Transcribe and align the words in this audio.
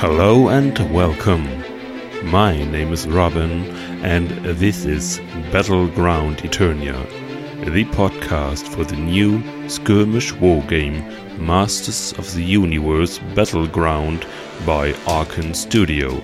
Hello 0.00 0.48
and 0.48 0.78
welcome. 0.94 1.46
My 2.22 2.56
name 2.56 2.90
is 2.90 3.06
Robin, 3.06 3.66
and 4.02 4.30
this 4.56 4.86
is 4.86 5.20
Battleground 5.52 6.38
Eternia, 6.38 7.04
the 7.66 7.84
podcast 7.84 8.66
for 8.66 8.82
the 8.82 8.96
new 8.96 9.42
skirmish 9.68 10.32
war 10.32 10.62
game 10.62 11.04
Masters 11.38 12.14
of 12.14 12.32
the 12.34 12.42
Universe 12.42 13.18
Battleground 13.34 14.26
by 14.64 14.94
Archon 15.06 15.52
Studio. 15.52 16.22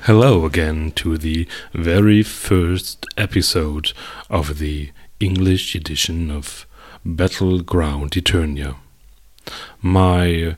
Hello 0.00 0.44
again 0.44 0.90
to 0.96 1.16
the 1.16 1.46
very 1.72 2.24
first 2.24 3.06
episode 3.16 3.92
of 4.28 4.58
the 4.58 4.90
English 5.20 5.76
edition 5.76 6.28
of 6.28 6.65
Battleground 7.06 8.10
Eternia. 8.10 8.74
My 9.80 10.56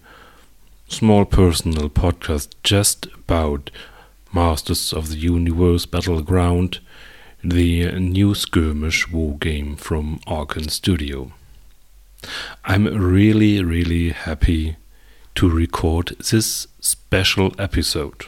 small 0.88 1.26
personal 1.26 1.90
podcast 1.90 2.54
just 2.62 3.04
about 3.14 3.70
Masters 4.32 4.94
of 4.94 5.10
the 5.10 5.18
Universe 5.18 5.84
Battleground, 5.84 6.78
the 7.44 7.92
new 8.00 8.34
skirmish 8.34 9.10
war 9.12 9.36
game 9.36 9.76
from 9.76 10.20
Archon 10.26 10.70
Studio. 10.70 11.32
I'm 12.64 12.86
really, 12.86 13.62
really 13.62 14.10
happy 14.10 14.76
to 15.34 15.50
record 15.50 16.16
this 16.30 16.66
special 16.80 17.52
episode. 17.58 18.24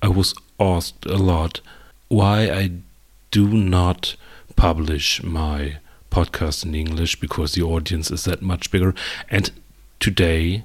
I 0.00 0.06
was 0.06 0.36
asked 0.60 1.04
a 1.04 1.16
lot 1.16 1.60
why 2.06 2.48
I 2.48 2.70
do 3.32 3.48
not 3.48 4.14
publish 4.54 5.20
my 5.24 5.78
podcast 6.14 6.64
in 6.64 6.76
English 6.76 7.18
because 7.18 7.54
the 7.54 7.62
audience 7.62 8.08
is 8.10 8.24
that 8.24 8.40
much 8.40 8.70
bigger. 8.70 8.94
And 9.28 9.50
today, 9.98 10.64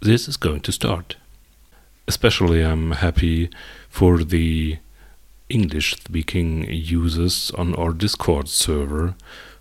this 0.00 0.26
is 0.26 0.36
going 0.36 0.62
to 0.62 0.72
start. 0.72 1.16
Especially, 2.08 2.62
I'm 2.62 2.90
happy 2.92 3.50
for 3.88 4.24
the 4.24 4.78
English 5.48 5.92
speaking 5.92 6.66
users 6.68 7.52
on 7.52 7.76
our 7.76 7.92
Discord 7.92 8.48
server 8.48 9.14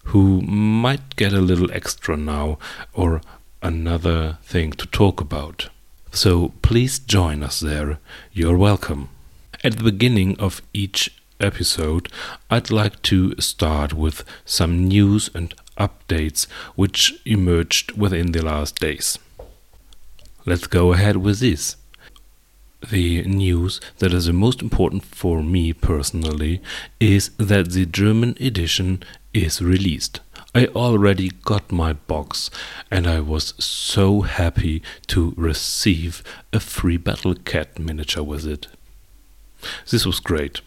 who 0.06 0.42
might 0.42 1.16
get 1.16 1.34
a 1.34 1.48
little 1.50 1.72
extra 1.72 2.18
now 2.18 2.58
or 2.94 3.22
another 3.62 4.40
thing 4.42 4.72
to 4.72 4.88
talk 4.88 5.22
about. 5.22 5.70
So 6.12 6.54
please 6.64 6.98
join 6.98 7.44
us 7.44 7.60
there. 7.60 8.00
You're 8.34 8.58
welcome. 8.58 9.10
At 9.64 9.78
the 9.78 9.84
beginning 9.84 10.40
of 10.40 10.62
each 10.74 11.12
episode, 11.40 12.10
I'd 12.50 12.72
like 12.72 13.02
to 13.04 13.40
start 13.40 13.94
with 13.94 14.24
some 14.46 14.88
news 14.88 15.30
and 15.34 15.54
updates 15.78 16.48
which 16.76 17.22
emerged 17.26 17.94
within 17.94 18.32
the 18.32 18.44
last 18.44 18.80
days. 18.80 19.20
Let's 20.46 20.68
go 20.68 20.94
ahead 20.94 21.18
with 21.18 21.40
this. 21.40 21.76
The 22.92 23.24
news 23.24 23.82
that 23.98 24.14
is 24.14 24.26
the 24.28 24.34
most 24.34 24.62
important 24.62 25.04
for 25.04 25.42
me 25.42 25.74
personally 25.74 26.62
is 27.00 27.30
that 27.38 27.72
the 27.72 27.86
German 27.86 28.38
edition 28.40 29.04
is 29.34 29.62
released. 29.62 30.20
I 30.54 30.68
already 30.68 31.32
got 31.44 31.72
my 31.72 31.94
box 31.94 32.50
and 32.90 33.08
I 33.08 33.20
was 33.20 33.54
so 33.58 34.22
happy 34.22 34.84
to 35.08 35.34
receive 35.36 36.24
a 36.54 36.60
free 36.60 36.98
Battle 36.98 37.36
Cat 37.36 37.78
miniature 37.80 38.24
with 38.24 38.46
it. 38.46 38.68
This 39.90 40.06
was 40.06 40.20
great. 40.20 40.62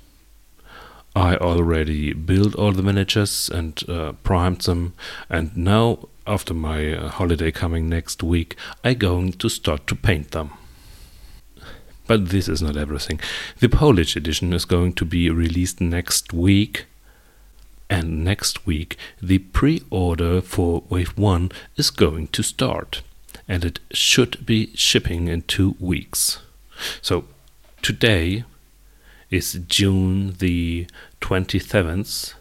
I 1.18 1.34
already 1.36 2.12
built 2.12 2.54
all 2.54 2.70
the 2.70 2.82
miniatures 2.82 3.50
and 3.52 3.82
uh, 3.88 4.12
primed 4.22 4.60
them, 4.60 4.94
and 5.28 5.56
now, 5.56 6.08
after 6.28 6.54
my 6.54 6.94
uh, 6.94 7.08
holiday 7.08 7.50
coming 7.50 7.88
next 7.88 8.22
week, 8.22 8.54
I'm 8.84 8.98
going 8.98 9.32
to 9.32 9.48
start 9.48 9.88
to 9.88 9.96
paint 9.96 10.30
them. 10.30 10.52
But 12.06 12.28
this 12.28 12.48
is 12.48 12.62
not 12.62 12.76
everything. 12.76 13.18
The 13.58 13.68
Polish 13.68 14.14
edition 14.14 14.52
is 14.52 14.64
going 14.64 14.92
to 14.92 15.04
be 15.04 15.28
released 15.28 15.80
next 15.80 16.32
week, 16.32 16.86
and 17.90 18.24
next 18.24 18.64
week 18.64 18.96
the 19.20 19.38
pre 19.38 19.82
order 19.90 20.40
for 20.40 20.84
Wave 20.88 21.18
1 21.18 21.50
is 21.76 21.90
going 21.90 22.28
to 22.28 22.44
start, 22.44 23.02
and 23.48 23.64
it 23.64 23.80
should 23.90 24.46
be 24.46 24.70
shipping 24.76 25.26
in 25.26 25.42
two 25.42 25.74
weeks. 25.80 26.38
So, 27.02 27.24
today 27.82 28.44
is 29.30 29.60
June 29.68 30.34
the 30.38 30.86
27th. 31.20 32.34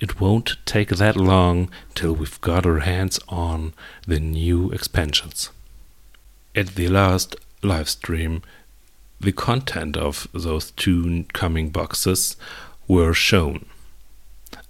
It 0.00 0.20
won't 0.20 0.56
take 0.64 0.90
that 0.90 1.16
long 1.16 1.70
till 1.94 2.14
we've 2.14 2.40
got 2.40 2.66
our 2.66 2.80
hands 2.80 3.18
on 3.28 3.72
the 4.06 4.20
new 4.20 4.70
expansions. 4.70 5.50
At 6.54 6.74
the 6.74 6.88
last 6.88 7.36
live 7.62 7.88
stream, 7.88 8.42
the 9.20 9.32
content 9.32 9.96
of 9.96 10.28
those 10.32 10.70
two 10.72 11.24
coming 11.32 11.70
boxes 11.70 12.36
were 12.86 13.14
shown. 13.14 13.66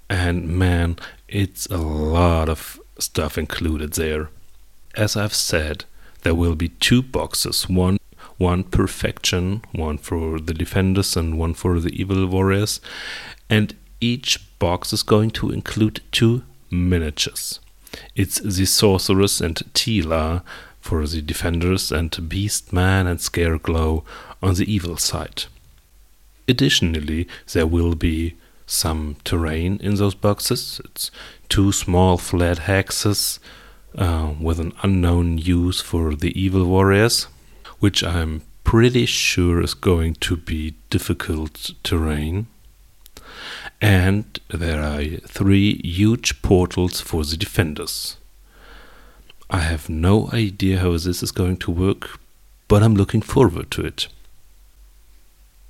And 0.08 0.48
man, 0.48 0.96
it's 1.28 1.66
a 1.66 1.78
lot 1.78 2.48
of 2.48 2.80
stuff 2.98 3.36
included 3.36 3.94
there. 3.94 4.30
As 4.94 5.16
I've 5.16 5.34
said, 5.34 5.84
there 6.22 6.34
will 6.34 6.54
be 6.54 6.68
two 6.68 7.02
boxes 7.02 7.68
one 7.68 7.98
one 8.38 8.64
perfection, 8.64 9.62
one 9.72 9.98
for 9.98 10.40
the 10.40 10.54
defenders 10.54 11.16
and 11.16 11.38
one 11.38 11.54
for 11.54 11.80
the 11.80 11.90
evil 12.00 12.26
warriors. 12.26 12.80
And 13.48 13.74
each 14.00 14.58
box 14.58 14.92
is 14.92 15.02
going 15.02 15.30
to 15.32 15.50
include 15.50 16.00
two 16.12 16.42
miniatures. 16.70 17.60
It's 18.14 18.40
the 18.40 18.66
sorceress 18.66 19.40
and 19.40 19.56
Teela 19.72 20.42
for 20.80 21.06
the 21.06 21.22
defenders 21.22 21.92
and 21.92 22.10
Beastman 22.10 23.06
and 23.06 23.18
Scareglow 23.20 24.04
on 24.42 24.54
the 24.54 24.70
evil 24.70 24.96
side. 24.96 25.44
Additionally, 26.48 27.26
there 27.52 27.66
will 27.66 27.94
be 27.94 28.34
some 28.66 29.16
terrain 29.24 29.78
in 29.82 29.94
those 29.94 30.14
boxes. 30.14 30.80
It's 30.84 31.10
two 31.48 31.72
small 31.72 32.18
flat 32.18 32.58
hexes 32.60 33.38
uh, 33.96 34.32
with 34.40 34.58
an 34.58 34.72
unknown 34.82 35.38
use 35.38 35.80
for 35.80 36.14
the 36.14 36.38
evil 36.38 36.64
warriors 36.66 37.28
which 37.84 38.02
I'm 38.02 38.40
pretty 38.64 39.04
sure 39.04 39.60
is 39.60 39.74
going 39.74 40.14
to 40.14 40.38
be 40.38 40.74
difficult 40.88 41.72
terrain. 41.82 42.46
And 43.78 44.24
there 44.48 44.80
are 44.80 45.04
three 45.28 45.82
huge 45.84 46.40
portals 46.40 47.02
for 47.02 47.24
the 47.24 47.36
defenders. 47.36 48.16
I 49.50 49.58
have 49.58 49.90
no 49.90 50.30
idea 50.32 50.78
how 50.78 50.92
this 50.92 51.22
is 51.22 51.30
going 51.30 51.58
to 51.58 51.70
work, 51.70 52.18
but 52.68 52.82
I'm 52.82 52.94
looking 52.94 53.20
forward 53.20 53.70
to 53.72 53.84
it. 53.84 54.08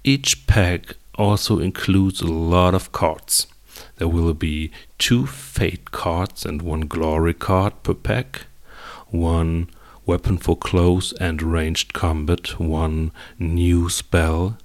Each 0.05 0.47
pack 0.47 0.95
also 1.17 1.59
includes 1.59 2.21
a 2.21 2.29
lot 2.29 2.75
of 2.75 2.93
cards. 2.93 3.49
There 3.97 4.07
will 4.07 4.35
be 4.35 4.71
two 4.99 5.27
fate 5.27 5.91
cards 5.91 6.47
and 6.47 6.63
one 6.63 6.83
glory 6.83 7.35
card 7.35 7.83
per 7.83 7.95
pack, 7.95 8.43
one 9.09 9.69
weapon 10.07 10.39
for 10.39 10.57
close 10.57 11.13
and 11.15 11.43
ranged 11.43 11.93
combat, 11.93 12.59
one 12.59 13.13
new 13.39 13.89
spell, 13.89 14.59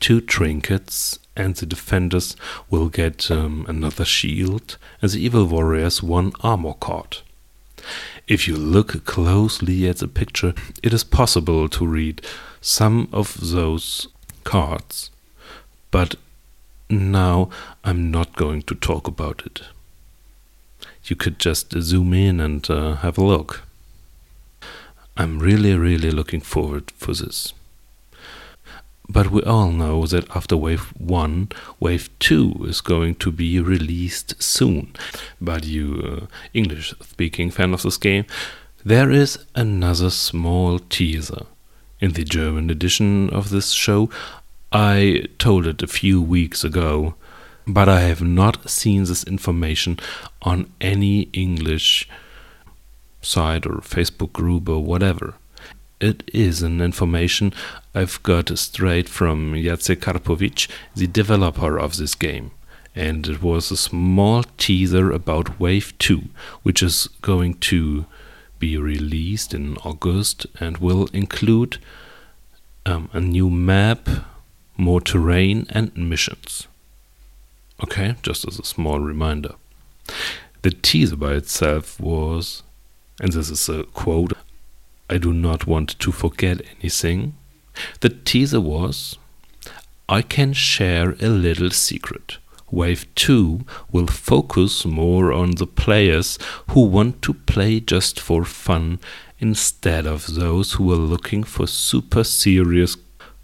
two 0.00 0.20
trinkets, 0.20 1.18
and 1.36 1.56
the 1.56 1.66
defenders 1.66 2.36
will 2.70 2.88
get 2.88 3.30
um, 3.30 3.64
another 3.68 4.04
shield, 4.04 4.76
and 5.00 5.10
the 5.10 5.24
evil 5.24 5.46
warriors 5.46 6.02
one 6.02 6.32
armor 6.40 6.74
card. 6.74 7.18
If 8.28 8.46
you 8.46 8.56
look 8.56 9.04
closely 9.04 9.88
at 9.88 9.98
the 9.98 10.08
picture, 10.08 10.54
it 10.82 10.92
is 10.92 11.04
possible 11.04 11.68
to 11.70 11.86
read 11.86 12.24
some 12.60 13.08
of 13.12 13.36
those 13.40 14.08
cards, 14.44 15.10
but 15.90 16.14
now 16.88 17.48
I'm 17.82 18.10
not 18.10 18.36
going 18.36 18.62
to 18.62 18.74
talk 18.74 19.08
about 19.08 19.42
it. 19.46 19.62
You 21.04 21.16
could 21.16 21.38
just 21.38 21.72
zoom 21.72 22.14
in 22.14 22.38
and 22.38 22.68
uh, 22.70 22.96
have 22.96 23.18
a 23.18 23.24
look. 23.24 23.62
I'm 25.16 25.38
really, 25.38 25.74
really 25.76 26.10
looking 26.10 26.40
forward 26.40 26.90
for 26.92 27.12
this. 27.12 27.52
But 29.08 29.30
we 29.30 29.42
all 29.42 29.70
know 29.70 30.06
that 30.06 30.34
after 30.34 30.56
Wave 30.56 30.92
1, 30.98 31.50
Wave 31.80 32.08
2 32.18 32.64
is 32.66 32.80
going 32.80 33.16
to 33.16 33.30
be 33.30 33.60
released 33.60 34.42
soon. 34.42 34.94
But 35.40 35.64
you 35.64 36.20
uh, 36.22 36.26
English 36.54 36.94
speaking 37.02 37.50
fan 37.50 37.74
of 37.74 37.82
this 37.82 37.98
game, 37.98 38.24
there 38.84 39.10
is 39.10 39.38
another 39.54 40.08
small 40.08 40.78
teaser. 40.78 41.46
In 42.00 42.12
the 42.12 42.24
German 42.24 42.70
edition 42.70 43.30
of 43.30 43.50
this 43.50 43.70
show, 43.72 44.08
I 44.72 45.26
told 45.38 45.66
it 45.66 45.82
a 45.82 45.86
few 45.86 46.22
weeks 46.22 46.64
ago, 46.64 47.14
but 47.66 47.88
I 47.88 48.00
have 48.00 48.22
not 48.22 48.70
seen 48.70 49.04
this 49.04 49.24
information 49.24 50.00
on 50.40 50.72
any 50.80 51.28
English 51.32 52.08
site 53.22 53.66
or 53.66 53.76
Facebook 53.76 54.32
group 54.32 54.68
or 54.68 54.80
whatever. 54.84 55.34
It 56.00 56.22
is 56.34 56.62
an 56.62 56.80
information 56.80 57.54
I've 57.94 58.22
got 58.22 58.58
straight 58.58 59.08
from 59.08 59.54
Jacek 59.54 60.00
Karpowicz, 60.00 60.68
the 60.94 61.06
developer 61.06 61.78
of 61.78 61.96
this 61.96 62.14
game. 62.14 62.50
and 62.94 63.26
it 63.26 63.42
was 63.42 63.70
a 63.70 63.76
small 63.76 64.42
teaser 64.58 65.10
about 65.10 65.58
Wave 65.58 65.96
2, 65.98 66.24
which 66.62 66.82
is 66.82 67.08
going 67.22 67.54
to 67.54 68.04
be 68.58 68.76
released 68.76 69.54
in 69.54 69.76
August 69.78 70.46
and 70.60 70.78
will 70.78 71.08
include 71.12 71.78
um, 72.84 73.08
a 73.12 73.20
new 73.20 73.48
map, 73.48 74.08
more 74.76 75.00
terrain, 75.00 75.66
and 75.70 75.96
missions. 75.96 76.68
Okay, 77.82 78.14
just 78.22 78.46
as 78.46 78.58
a 78.58 78.64
small 78.64 79.00
reminder. 79.00 79.54
The 80.62 80.70
teaser 80.70 81.16
by 81.16 81.32
itself 81.34 81.98
was, 81.98 82.62
and 83.20 83.32
this 83.32 83.50
is 83.50 83.68
a 83.68 83.84
quote, 83.84 84.32
I 85.08 85.18
do 85.18 85.32
not 85.32 85.66
want 85.66 85.98
to 85.98 86.12
forget 86.12 86.62
anything. 86.78 87.34
The 88.00 88.08
teaser 88.08 88.60
was, 88.60 89.18
I 90.08 90.22
can 90.22 90.52
share 90.52 91.16
a 91.20 91.28
little 91.28 91.70
secret. 91.70 92.38
Wave 92.70 93.06
2 93.14 93.66
will 93.90 94.06
focus 94.06 94.86
more 94.86 95.32
on 95.32 95.52
the 95.52 95.66
players 95.66 96.38
who 96.70 96.86
want 96.86 97.20
to 97.22 97.34
play 97.34 97.80
just 97.80 98.18
for 98.18 98.44
fun 98.44 98.98
instead 99.38 100.06
of 100.06 100.34
those 100.34 100.72
who 100.72 100.90
are 100.92 100.96
looking 100.96 101.44
for 101.44 101.66
super 101.66 102.24
serious 102.24 102.96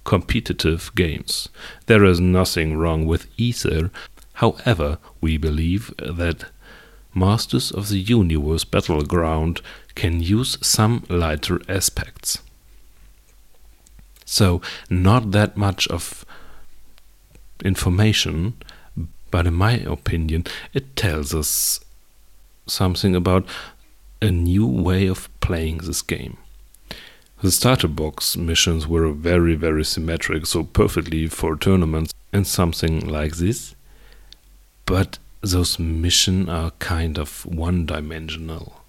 competitive 0.04 0.90
games. 0.94 1.50
There 1.84 2.04
is 2.04 2.18
nothing 2.18 2.78
wrong 2.78 3.04
with 3.04 3.26
either. 3.36 3.90
However, 4.34 4.96
we 5.20 5.36
believe 5.36 5.92
that 5.98 6.46
Masters 7.18 7.70
of 7.70 7.88
the 7.88 7.98
Universe 7.98 8.64
Battleground 8.64 9.60
can 9.94 10.22
use 10.22 10.56
some 10.60 11.04
lighter 11.08 11.60
aspects. 11.68 12.38
So, 14.24 14.60
not 14.88 15.32
that 15.32 15.56
much 15.56 15.88
of 15.88 16.24
information, 17.64 18.54
but 19.30 19.46
in 19.46 19.54
my 19.54 19.72
opinion, 19.72 20.44
it 20.72 20.96
tells 20.96 21.34
us 21.34 21.80
something 22.66 23.16
about 23.16 23.46
a 24.20 24.30
new 24.30 24.66
way 24.66 25.06
of 25.06 25.28
playing 25.40 25.78
this 25.78 26.02
game. 26.02 26.36
The 27.42 27.52
starter 27.52 27.88
box 27.88 28.36
missions 28.36 28.86
were 28.86 29.12
very, 29.12 29.54
very 29.54 29.84
symmetric, 29.84 30.44
so 30.46 30.64
perfectly 30.64 31.28
for 31.28 31.56
tournaments 31.56 32.12
and 32.32 32.46
something 32.46 33.06
like 33.06 33.36
this. 33.36 33.74
But 34.86 35.18
those 35.40 35.78
missions 35.78 36.48
are 36.48 36.70
kind 36.78 37.18
of 37.18 37.46
one 37.46 37.86
dimensional. 37.86 38.80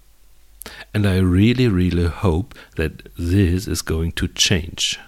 And 0.92 1.06
I 1.06 1.18
really, 1.18 1.68
really 1.68 2.06
hope 2.06 2.54
that 2.76 3.08
this 3.16 3.66
is 3.66 3.82
going 3.82 4.12
to 4.12 4.28
change. 4.28 4.98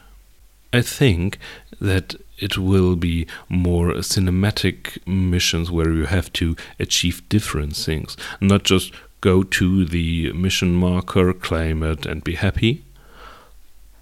I 0.72 0.82
think 0.82 1.38
that 1.80 2.14
it 2.38 2.56
will 2.56 2.96
be 2.96 3.26
more 3.48 3.88
cinematic 3.96 5.04
missions 5.06 5.70
where 5.70 5.92
you 5.92 6.06
have 6.06 6.32
to 6.34 6.56
achieve 6.78 7.28
different 7.28 7.76
things, 7.76 8.16
not 8.40 8.62
just 8.62 8.92
go 9.20 9.42
to 9.42 9.84
the 9.84 10.32
mission 10.32 10.72
marker, 10.72 11.32
claim 11.32 11.82
it, 11.82 12.06
and 12.06 12.24
be 12.24 12.34
happy, 12.34 12.84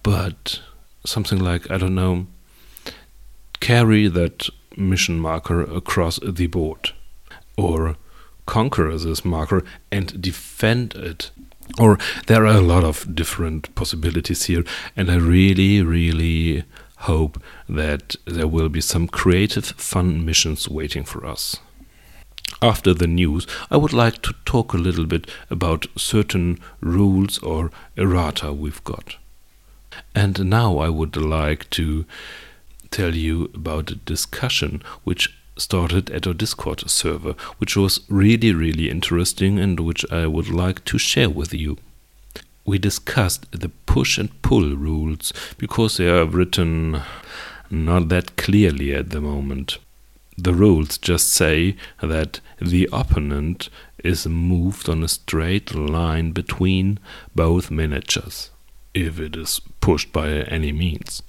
but 0.03 0.61
something 1.05 1.39
like, 1.39 1.71
I 1.71 1.77
don't 1.79 1.95
know, 1.95 2.27
carry 3.61 4.09
that 4.09 4.49
mission 4.77 5.19
marker 5.19 5.61
across 5.63 6.19
the 6.23 6.47
board, 6.47 6.93
or 7.61 7.97
conquer 8.47 8.97
this 8.97 9.25
marker 9.25 9.63
and 9.93 10.21
defend 10.21 10.95
it. 10.95 11.31
Or 11.79 11.99
there 12.27 12.47
are 12.47 12.57
a 12.57 12.61
lot 12.61 12.85
of 12.85 13.15
different 13.15 13.73
possibilities 13.75 14.45
here, 14.45 14.65
and 14.97 15.11
I 15.11 15.17
really, 15.17 15.83
really 15.83 16.65
hope 17.01 17.41
that 17.69 18.17
there 18.27 18.49
will 18.49 18.69
be 18.69 18.81
some 18.81 19.07
creative, 19.07 19.67
fun 19.67 20.25
missions 20.25 20.69
waiting 20.69 21.05
for 21.05 21.25
us. 21.25 21.57
After 22.61 22.93
the 22.93 23.07
news, 23.07 23.47
I 23.71 23.77
would 23.77 23.93
like 23.93 24.21
to 24.23 24.35
talk 24.45 24.73
a 24.73 24.79
little 24.79 25.07
bit 25.07 25.31
about 25.49 25.87
certain 25.97 26.59
rules 26.81 27.39
or 27.39 27.71
errata 27.97 28.53
we've 28.53 28.85
got. 28.85 29.17
And 30.15 30.51
now 30.51 30.79
I 30.79 30.89
would 30.89 31.17
like 31.17 31.71
to 31.71 32.05
tell 32.91 33.15
you 33.15 33.51
about 33.55 33.91
a 33.91 33.95
discussion 33.95 34.83
which 35.05 35.40
started 35.61 36.11
at 36.11 36.27
a 36.27 36.35
Discord 36.35 36.89
server, 36.91 37.33
which 37.59 37.77
was 37.77 38.01
really, 38.09 38.53
really 38.53 38.91
interesting 38.91 39.59
and 39.59 39.81
which 39.81 40.05
I 40.11 40.27
would 40.27 40.49
like 40.49 40.85
to 40.87 40.99
share 40.99 41.31
with 41.31 41.55
you 41.55 41.77
we 42.71 42.79
discussed 42.79 43.51
the 43.51 43.69
push 43.87 44.17
and 44.17 44.43
pull 44.43 44.77
rules 44.77 45.33
because 45.59 45.97
they 45.97 46.09
are 46.09 46.25
written 46.25 47.03
not 47.69 48.09
that 48.09 48.37
clearly 48.37 48.95
at 48.95 49.11
the 49.11 49.21
moment. 49.21 49.79
The 50.39 50.55
rules 50.55 50.97
just 50.97 51.29
say 51.31 51.77
that 52.01 52.41
the 52.61 52.89
opponent 52.93 53.69
is 54.05 54.27
moved 54.27 54.89
on 54.89 55.03
a 55.03 55.09
straight 55.09 55.75
line 55.75 56.31
between 56.31 56.99
both 57.35 57.71
miniatures, 57.71 58.51
if 58.95 59.19
it 59.19 59.37
is 59.37 59.61
pushed 59.81 60.13
by 60.13 60.29
any 60.29 60.71
means. 60.71 61.23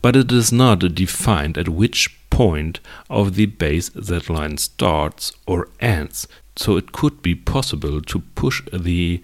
But 0.00 0.14
it 0.14 0.30
is 0.30 0.52
not 0.52 0.94
defined 0.94 1.56
at 1.58 1.68
which 1.68 2.19
point 2.40 2.80
of 3.10 3.34
the 3.34 3.44
base 3.44 3.90
that 3.90 4.30
line 4.30 4.56
starts 4.56 5.30
or 5.46 5.68
ends, 5.78 6.26
so 6.56 6.78
it 6.78 6.90
could 6.90 7.20
be 7.20 7.34
possible 7.34 8.00
to 8.00 8.20
push 8.34 8.62
the 8.72 9.22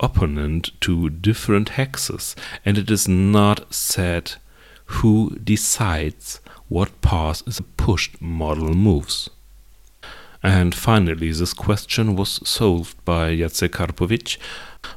opponent 0.00 0.70
to 0.80 1.10
different 1.10 1.72
hexes, 1.72 2.34
and 2.64 2.78
it 2.78 2.90
is 2.90 3.06
not 3.06 3.74
said 3.74 4.36
who 4.96 5.36
decides 5.44 6.40
what 6.68 7.02
path 7.02 7.44
the 7.44 7.62
pushed 7.76 8.22
model 8.22 8.72
moves. 8.72 9.28
And 10.42 10.74
finally, 10.74 11.32
this 11.32 11.52
question 11.52 12.16
was 12.16 12.40
solved 12.48 12.96
by 13.04 13.36
Jacek 13.36 13.72
Karpowicz. 13.72 14.38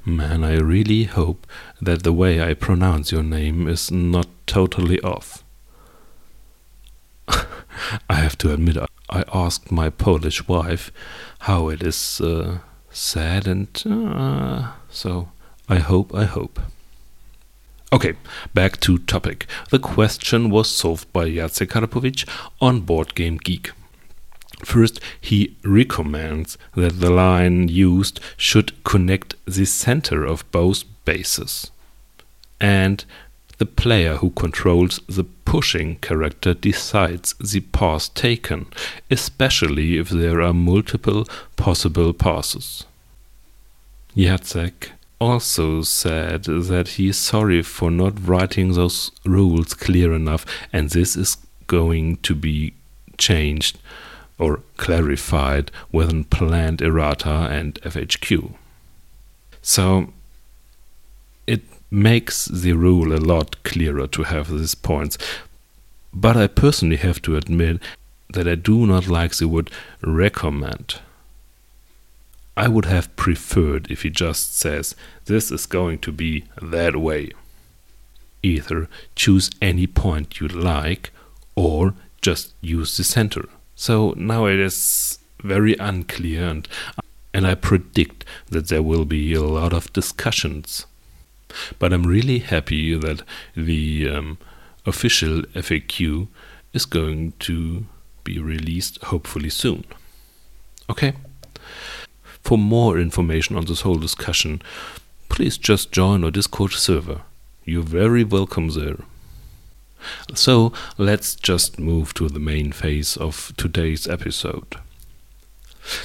Man, 0.05 0.45
I 0.45 0.55
really 0.55 1.03
hope 1.03 1.45
that 1.81 2.03
the 2.03 2.13
way 2.13 2.41
I 2.41 2.53
pronounce 2.53 3.11
your 3.11 3.23
name 3.23 3.67
is 3.67 3.91
not 3.91 4.27
totally 4.45 5.01
off. 5.01 5.43
Have 8.37 8.49
to 8.49 8.53
admit, 8.53 8.77
I 9.09 9.23
asked 9.33 9.71
my 9.71 9.89
Polish 9.89 10.47
wife 10.47 10.91
how 11.39 11.69
it 11.69 11.81
is 11.81 12.21
uh, 12.21 12.59
said, 12.91 13.47
and 13.47 13.67
uh, 13.83 14.73
so 14.91 15.29
I 15.67 15.77
hope, 15.77 16.13
I 16.13 16.25
hope. 16.25 16.59
Okay, 17.91 18.13
back 18.53 18.79
to 18.81 18.99
topic. 18.99 19.47
The 19.71 19.79
question 19.79 20.51
was 20.51 20.69
solved 20.69 21.11
by 21.11 21.31
Jacek 21.31 21.69
Karpowicz 21.69 22.29
on 22.61 22.81
Board 22.81 23.15
Game 23.15 23.37
Geek. 23.37 23.71
First, 24.63 24.99
he 25.19 25.55
recommends 25.63 26.59
that 26.75 26.99
the 26.99 27.09
line 27.09 27.69
used 27.69 28.19
should 28.37 28.83
connect 28.83 29.33
the 29.45 29.65
center 29.65 30.23
of 30.25 30.45
both 30.51 30.83
bases. 31.05 31.71
And 32.61 33.03
the 33.57 33.65
player 33.65 34.15
who 34.17 34.29
controls 34.31 34.99
the 35.07 35.23
pushing 35.23 35.95
character 35.97 36.53
decides 36.53 37.33
the 37.35 37.61
path 37.61 38.13
taken, 38.13 38.67
especially 39.09 39.97
if 39.97 40.09
there 40.09 40.41
are 40.41 40.53
multiple 40.53 41.25
possible 41.55 42.13
passes. 42.13 42.85
Jacek 44.15 44.89
also 45.19 45.81
said 45.81 46.43
that 46.43 46.89
he 46.89 47.09
is 47.09 47.17
sorry 47.17 47.61
for 47.63 47.89
not 47.89 48.27
writing 48.27 48.73
those 48.73 49.11
rules 49.25 49.73
clear 49.73 50.13
enough, 50.13 50.45
and 50.71 50.91
this 50.91 51.15
is 51.15 51.37
going 51.65 52.17
to 52.17 52.35
be 52.35 52.73
changed 53.17 53.79
or 54.37 54.61
clarified 54.77 55.71
within 55.91 56.23
planned 56.23 56.81
errata 56.81 57.47
and 57.49 57.75
FAQ. 57.81 58.53
So 59.61 60.13
makes 61.89 62.45
the 62.45 62.73
rule 62.73 63.13
a 63.13 63.17
lot 63.17 63.63
clearer 63.63 64.07
to 64.07 64.23
have 64.23 64.49
these 64.49 64.75
points. 64.75 65.17
But 66.13 66.35
I 66.35 66.47
personally 66.47 66.97
have 66.97 67.21
to 67.23 67.35
admit 67.35 67.81
that 68.33 68.47
I 68.47 68.55
do 68.55 68.85
not 68.85 69.07
like 69.07 69.35
the 69.35 69.47
word 69.47 69.71
recommend. 70.01 70.99
I 72.57 72.67
would 72.67 72.85
have 72.85 73.15
preferred 73.15 73.91
if 73.91 74.01
he 74.01 74.09
just 74.09 74.57
says, 74.57 74.95
this 75.25 75.51
is 75.51 75.65
going 75.65 75.99
to 75.99 76.11
be 76.11 76.45
that 76.61 76.95
way. 76.95 77.31
Either 78.41 78.89
choose 79.15 79.51
any 79.61 79.87
point 79.87 80.39
you 80.39 80.47
like 80.47 81.11
or 81.55 81.93
just 82.21 82.53
use 82.61 82.97
the 82.97 83.03
center. 83.03 83.47
So 83.75 84.13
now 84.17 84.47
it 84.47 84.59
is 84.59 85.19
very 85.43 85.75
unclear 85.75 86.47
and 86.47 86.67
and 87.33 87.45
I 87.45 87.53
predict 87.53 88.25
that 88.49 88.69
there 88.69 88.81
will 88.81 89.05
be 89.05 89.35
a 89.35 89.43
lot 89.43 89.71
of 89.71 89.93
discussions 89.93 90.87
but 91.79 91.93
I'm 91.93 92.03
really 92.03 92.39
happy 92.39 92.97
that 92.97 93.21
the 93.55 94.09
um, 94.09 94.37
official 94.85 95.41
FAQ 95.53 96.27
is 96.73 96.85
going 96.85 97.33
to 97.39 97.85
be 98.23 98.39
released 98.39 99.01
hopefully 99.03 99.49
soon. 99.49 99.85
Okay? 100.89 101.13
For 102.41 102.57
more 102.57 102.97
information 102.97 103.55
on 103.55 103.65
this 103.65 103.81
whole 103.81 103.97
discussion, 103.97 104.61
please 105.29 105.57
just 105.57 105.91
join 105.91 106.23
our 106.23 106.31
Discord 106.31 106.71
server. 106.71 107.21
You're 107.65 107.83
very 107.83 108.23
welcome 108.23 108.69
there. 108.69 108.99
So 110.33 110.71
let's 110.97 111.35
just 111.35 111.79
move 111.79 112.13
to 112.13 112.29
the 112.29 112.39
main 112.39 112.71
phase 112.71 113.17
of 113.17 113.53
today's 113.57 114.07
episode. 114.07 114.77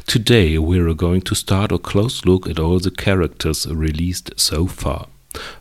Today 0.07 0.59
we're 0.59 0.95
going 0.95 1.23
to 1.23 1.35
start 1.35 1.73
a 1.73 1.79
close 1.79 2.25
look 2.25 2.49
at 2.49 2.59
all 2.59 2.79
the 2.79 2.91
characters 2.91 3.67
released 3.67 4.33
so 4.37 4.67
far. 4.67 5.07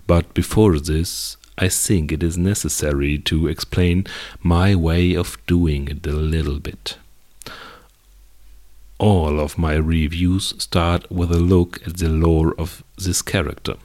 But 0.08 0.34
before 0.34 0.80
this, 0.80 1.38
I 1.58 1.70
think 1.70 2.12
it 2.12 2.24
is 2.24 2.38
necessary 2.38 3.18
to 3.20 3.48
explain 3.48 4.06
my 4.42 4.76
way 4.76 5.14
of 5.14 5.38
doing 5.46 5.88
it 5.88 6.06
a 6.08 6.12
little 6.12 6.60
bit. 6.60 6.98
All 8.98 9.40
of 9.40 9.58
my 9.58 9.76
reviews 9.76 10.54
start 10.58 11.12
with 11.12 11.32
a 11.32 11.40
look 11.40 11.80
at 11.88 11.98
the 11.98 12.10
lore 12.10 12.54
of 12.60 12.84
this 12.98 13.22
character. 13.22 13.76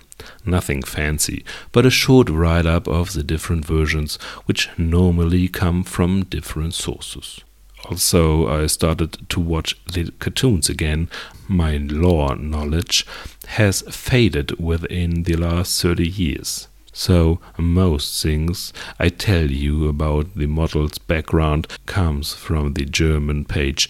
Nothing 0.45 0.83
fancy, 0.83 1.45
but 1.73 1.87
a 1.87 1.91
short 1.91 2.29
write 2.29 2.67
up 2.67 2.87
of 2.87 3.13
the 3.13 3.23
different 3.23 3.65
versions, 3.65 4.17
which 4.47 4.69
normally 4.79 5.49
come 5.49 5.85
from 5.85 6.25
different 6.25 6.75
sources. 6.75 7.41
Also, 7.89 8.49
I 8.49 8.67
started 8.67 9.29
to 9.29 9.39
watch 9.39 9.77
the 9.93 10.11
cartoons 10.19 10.69
again. 10.69 11.09
My 11.47 11.77
lore 11.77 12.35
knowledge 12.35 13.07
has 13.47 13.83
faded 13.83 14.59
within 14.59 15.23
the 15.23 15.37
last 15.37 15.81
30 15.83 16.09
years. 16.09 16.67
So, 16.93 17.39
most 17.57 18.21
things 18.23 18.73
I 18.99 19.09
tell 19.11 19.49
you 19.51 19.89
about 19.89 20.35
the 20.35 20.47
model's 20.47 20.99
background 20.99 21.69
comes 21.87 22.35
from 22.35 22.73
the 22.73 22.87
German 22.87 23.45
page 23.45 23.89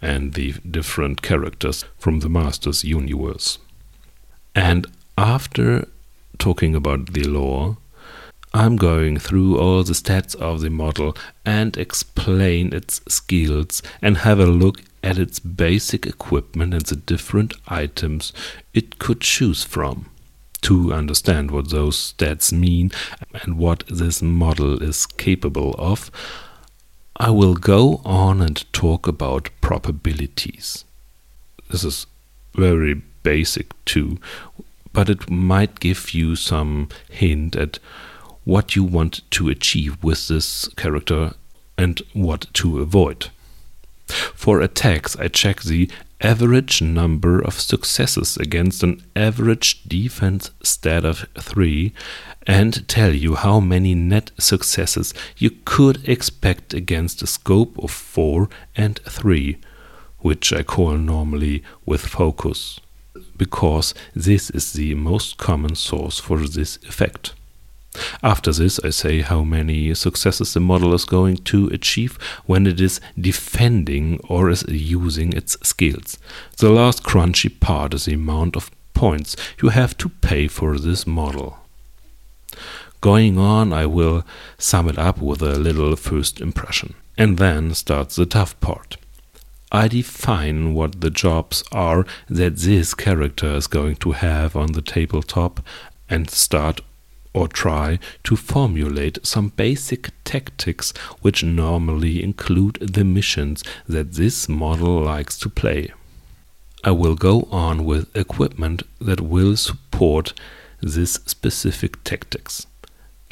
and 0.02 0.34
the 0.34 0.52
different 0.68 1.23
characters 1.23 1.87
from 1.96 2.18
the 2.18 2.28
Master's 2.28 2.84
universe. 2.84 3.58
And 4.54 4.87
after 5.16 5.88
talking 6.38 6.75
about 6.75 7.12
the 7.12 7.25
lore, 7.25 7.76
I'm 8.52 8.76
going 8.76 9.18
through 9.18 9.58
all 9.58 9.82
the 9.82 9.94
stats 9.94 10.37
of 10.37 10.61
the 10.61 10.70
model 10.70 11.16
and 11.44 11.76
explain 11.76 12.73
its 12.73 13.00
skills 13.08 13.82
and 14.00 14.18
have 14.18 14.38
a 14.38 14.46
look 14.46 14.82
at 15.02 15.18
its 15.18 15.38
basic 15.40 16.06
equipment 16.06 16.73
and 16.73 16.87
the 16.87 16.96
different 16.96 17.54
items 17.66 18.32
it 18.73 18.99
could 18.99 19.20
choose 19.20 19.64
from 19.64 20.06
to 20.62 20.94
understand 20.94 21.50
what 21.50 21.70
those 21.70 22.14
stats 22.14 22.52
mean 22.52 22.90
and 23.42 23.58
what 23.58 23.82
this 23.88 24.23
model 24.23 24.82
is 24.82 25.04
capable 25.04 25.75
of. 25.76 26.11
I 27.16 27.30
will 27.30 27.54
go 27.54 28.00
on 28.04 28.40
and 28.40 28.73
talk 28.73 29.06
about 29.06 29.50
probabilities. 29.61 30.84
This 31.70 31.84
is 31.84 32.06
very 32.54 33.02
basic 33.25 33.73
too, 33.85 34.19
but 34.93 35.11
it 35.11 35.28
might 35.28 35.81
give 35.81 36.14
you 36.14 36.37
some 36.37 36.88
hint 37.11 37.57
at 37.57 37.81
what 38.45 38.76
you 38.76 38.85
want 38.85 39.28
to 39.33 39.49
achieve 39.49 40.02
with 40.04 40.28
this 40.28 40.69
character 40.76 41.35
and 41.76 42.00
what 42.12 42.47
to 42.54 42.78
avoid. 42.81 43.31
For 44.07 44.61
attacks, 44.61 45.16
I 45.16 45.28
check 45.28 45.62
the 45.62 45.90
average 46.21 46.81
number 46.81 47.40
of 47.40 47.59
successes 47.59 48.37
against 48.37 48.83
an 48.83 49.02
average 49.16 49.83
defense 49.85 50.50
stat 50.62 51.04
of 51.04 51.26
3 51.38 51.93
and 52.47 52.87
tell 52.87 53.14
you 53.14 53.35
how 53.35 53.61
many 53.61 53.95
net 53.95 54.31
successes 54.38 55.14
you 55.37 55.50
could 55.64 56.07
expect 56.09 56.75
against 56.75 57.23
a 57.23 57.26
scope 57.26 57.76
of 57.83 57.90
4 57.90 58.49
and 58.76 59.00
3, 59.00 59.59
which 60.19 60.52
I 60.52 60.62
call 60.62 60.97
normally 60.97 61.62
with 61.87 62.02
focus 62.02 62.81
because 63.37 63.95
this 64.14 64.50
is 64.50 64.73
the 64.73 64.95
most 64.95 65.38
common 65.38 65.75
source 65.75 66.19
for 66.19 66.38
this 66.38 66.76
effect. 66.88 67.33
After 68.23 68.53
this, 68.53 68.81
I 68.81 68.91
say 68.91 69.21
how 69.21 69.45
many 69.45 69.95
successes 69.95 70.53
the 70.53 70.61
model 70.61 70.95
is 70.95 71.05
going 71.05 71.37
to 71.38 71.69
achieve 71.69 72.19
when 72.45 72.67
it 72.67 72.81
is 72.81 73.00
defending 73.19 74.19
or 74.25 74.50
is 74.50 74.64
using 74.69 75.33
its 75.33 75.57
skills. 75.62 76.19
The 76.57 76.71
last 76.71 77.05
crunchy 77.05 77.61
part 77.61 77.95
is 77.95 78.07
the 78.07 78.14
amount 78.14 78.57
of 78.57 78.71
points 78.95 79.37
you 79.62 79.69
have 79.69 79.97
to 79.99 80.09
pay 80.09 80.49
for 80.49 80.79
this 80.79 81.07
model. 81.07 81.59
Going 83.00 83.38
on, 83.38 83.73
I 83.73 83.87
will 83.87 84.25
sum 84.59 84.88
it 84.88 84.99
up 84.99 85.19
with 85.19 85.43
a 85.43 85.59
little 85.59 85.95
first 85.95 86.41
impression. 86.41 86.95
And 87.17 87.38
then 87.38 87.75
starts 87.75 88.17
the 88.17 88.26
tough 88.26 88.59
part. 88.61 88.97
I 89.75 89.88
define 89.88 90.73
what 90.73 91.00
the 91.00 91.11
jobs 91.11 91.64
are 91.73 92.07
that 92.28 92.59
this 92.59 92.95
character 92.95 93.49
is 93.57 93.66
going 93.66 93.97
to 93.97 94.12
have 94.12 94.54
on 94.54 94.71
the 94.71 94.81
tabletop 94.81 95.59
and 96.09 96.31
start 96.31 96.81
or 97.33 97.49
try 97.49 97.99
to 98.23 98.37
formulate 98.37 99.19
some 99.26 99.49
basic 99.49 100.12
tactics 100.23 100.93
which 101.23 101.43
normally 101.43 102.23
include 102.23 102.78
the 102.81 103.02
missions 103.02 103.64
that 103.88 104.12
this 104.12 104.49
model 104.49 105.02
likes 105.02 105.37
to 105.40 105.49
play. 105.49 105.93
I 106.85 106.93
will 106.93 107.16
go 107.16 107.49
on 107.50 107.85
with 107.85 108.16
equipment 108.16 108.85
that 109.00 109.21
will 109.21 109.57
support 109.57 110.35
this 110.81 111.14
specific 111.26 112.04
tactics. 112.04 112.69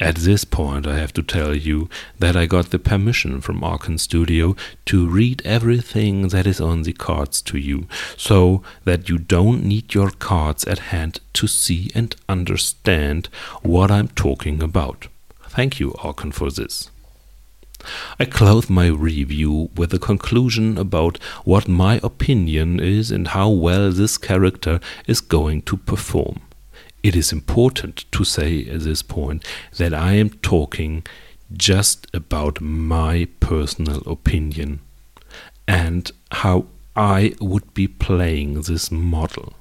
At 0.03 0.15
this 0.17 0.43
point, 0.43 0.85
I 0.85 0.97
have 0.97 1.13
to 1.13 1.23
tell 1.23 1.55
you 1.55 1.87
that 2.19 2.35
I 2.35 2.45
got 2.45 2.71
the 2.71 2.77
permission 2.77 3.39
from 3.39 3.63
Archon 3.63 3.97
Studio 3.97 4.53
to 4.87 5.07
read 5.07 5.41
everything 5.45 6.27
that 6.27 6.45
is 6.45 6.59
on 6.59 6.83
the 6.83 6.91
cards 6.91 7.41
to 7.43 7.57
you, 7.57 7.87
so 8.17 8.61
that 8.83 9.07
you 9.07 9.17
don't 9.17 9.63
need 9.63 9.93
your 9.93 10.11
cards 10.11 10.65
at 10.65 10.91
hand 10.91 11.21
to 11.35 11.47
see 11.47 11.89
and 11.95 12.17
understand 12.27 13.29
what 13.61 13.89
I'm 13.91 14.09
talking 14.09 14.61
about. 14.61 15.07
Thank 15.47 15.79
you, 15.79 15.95
Archon, 15.99 16.33
for 16.33 16.51
this. 16.51 16.91
I 18.19 18.25
close 18.25 18.69
my 18.69 18.87
review 18.87 19.69
with 19.73 19.93
a 19.93 19.99
conclusion 19.99 20.77
about 20.77 21.17
what 21.45 21.69
my 21.69 22.01
opinion 22.03 22.81
is 22.81 23.09
and 23.09 23.29
how 23.29 23.47
well 23.47 23.89
this 23.93 24.17
character 24.17 24.81
is 25.07 25.21
going 25.21 25.61
to 25.61 25.77
perform. 25.77 26.41
It 27.03 27.17
is 27.17 27.33
important 27.33 28.05
to 28.13 28.23
say 28.23 28.65
at 28.65 28.79
this 28.79 29.01
point 29.01 29.45
that 29.75 29.93
I 29.93 30.13
am 30.13 30.29
talking 30.29 31.05
just 31.51 32.07
about 32.13 32.61
my 32.61 33.27
personal 33.41 33.97
opinion 34.09 34.79
and 35.67 36.09
how 36.31 36.67
I 36.95 37.33
would 37.41 37.73
be 37.73 37.89
playing 37.89 38.61
this 38.61 38.89
model. 38.89 39.51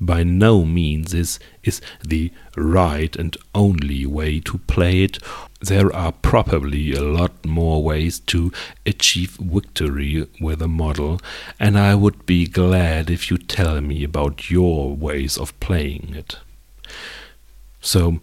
By 0.00 0.24
no 0.24 0.64
means 0.64 1.12
this 1.12 1.38
is 1.62 1.80
the 2.02 2.32
right 2.56 3.14
and 3.14 3.36
only 3.54 4.04
way 4.04 4.40
to 4.40 4.58
play 4.58 5.04
it. 5.04 5.18
There 5.60 5.94
are 5.94 6.10
probably 6.10 6.92
a 6.92 7.02
lot 7.02 7.46
more 7.46 7.84
ways 7.84 8.18
to 8.20 8.50
achieve 8.84 9.36
victory 9.40 10.26
with 10.40 10.60
a 10.60 10.66
model, 10.66 11.20
and 11.60 11.78
I 11.78 11.94
would 11.94 12.26
be 12.26 12.48
glad 12.48 13.10
if 13.10 13.30
you 13.30 13.38
tell 13.38 13.80
me 13.80 14.02
about 14.02 14.50
your 14.50 14.96
ways 14.96 15.38
of 15.38 15.58
playing 15.60 16.14
it. 16.16 16.38
So 17.80 18.20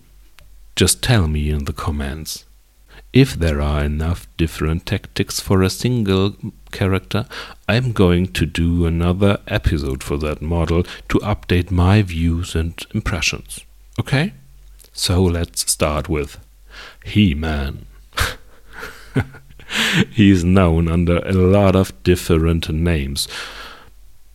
just 0.75 1.01
tell 1.01 1.27
me 1.27 1.49
in 1.49 1.65
the 1.65 1.73
comments. 1.73 2.45
If 3.13 3.33
there 3.33 3.61
are 3.61 3.83
enough 3.83 4.27
different 4.37 4.85
tactics 4.85 5.39
for 5.39 5.63
a 5.63 5.69
single 5.69 6.35
character, 6.71 7.25
I'm 7.67 7.91
going 7.91 8.27
to 8.33 8.45
do 8.45 8.85
another 8.85 9.39
episode 9.47 10.03
for 10.03 10.17
that 10.17 10.41
model 10.41 10.83
to 11.09 11.19
update 11.19 11.71
my 11.71 12.01
views 12.01 12.53
and 12.53 12.79
impressions. 12.93 13.61
Okay? 13.99 14.33
So 14.93 15.23
let's 15.23 15.71
start 15.71 16.09
with 16.09 16.37
He 17.05 17.33
Man. 17.33 17.87
He's 20.11 20.43
known 20.43 20.87
under 20.87 21.17
a 21.19 21.33
lot 21.33 21.75
of 21.75 21.91
different 22.03 22.69
names 22.69 23.27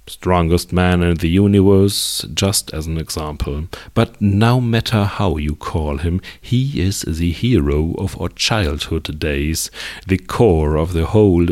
strongest 0.07 0.73
man 0.73 1.03
in 1.03 1.17
the 1.17 1.29
universe, 1.29 2.25
just 2.35 2.73
as 2.73 2.87
an 2.87 2.99
example. 2.99 3.69
But 3.95 4.21
no 4.21 4.61
matter 4.61 5.05
how 5.05 5.37
you 5.37 5.55
call 5.55 5.99
him, 5.99 6.21
he 6.41 6.81
is 6.81 7.03
the 7.03 7.33
hero 7.33 7.95
of 7.95 8.21
our 8.21 8.29
childhood 8.29 9.19
days, 9.19 9.71
the 10.07 10.19
core 10.19 10.77
of 10.77 10.93
the 10.93 11.07
whole 11.07 11.47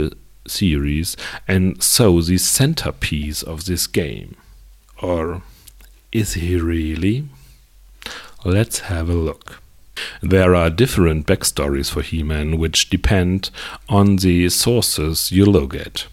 series, 0.47 1.17
and 1.47 1.83
so 1.83 2.21
the 2.21 2.39
centerpiece 2.39 3.43
of 3.43 3.67
this 3.67 3.87
game. 3.87 4.37
Or 5.01 5.43
is 6.13 6.35
he 6.35 6.57
really? 6.57 7.29
Let's 8.45 8.81
have 8.81 9.09
a 9.09 9.15
look. 9.15 9.63
There 10.23 10.55
are 10.55 10.71
different 10.71 11.27
backstories 11.27 11.91
for 11.91 12.03
He 12.03 12.23
Man, 12.23 12.59
which 12.59 12.89
depend 12.89 13.51
on 13.89 14.17
the 14.17 14.49
sources 14.49 15.31
you 15.31 15.45
look 15.45 15.75
at. 15.75 16.07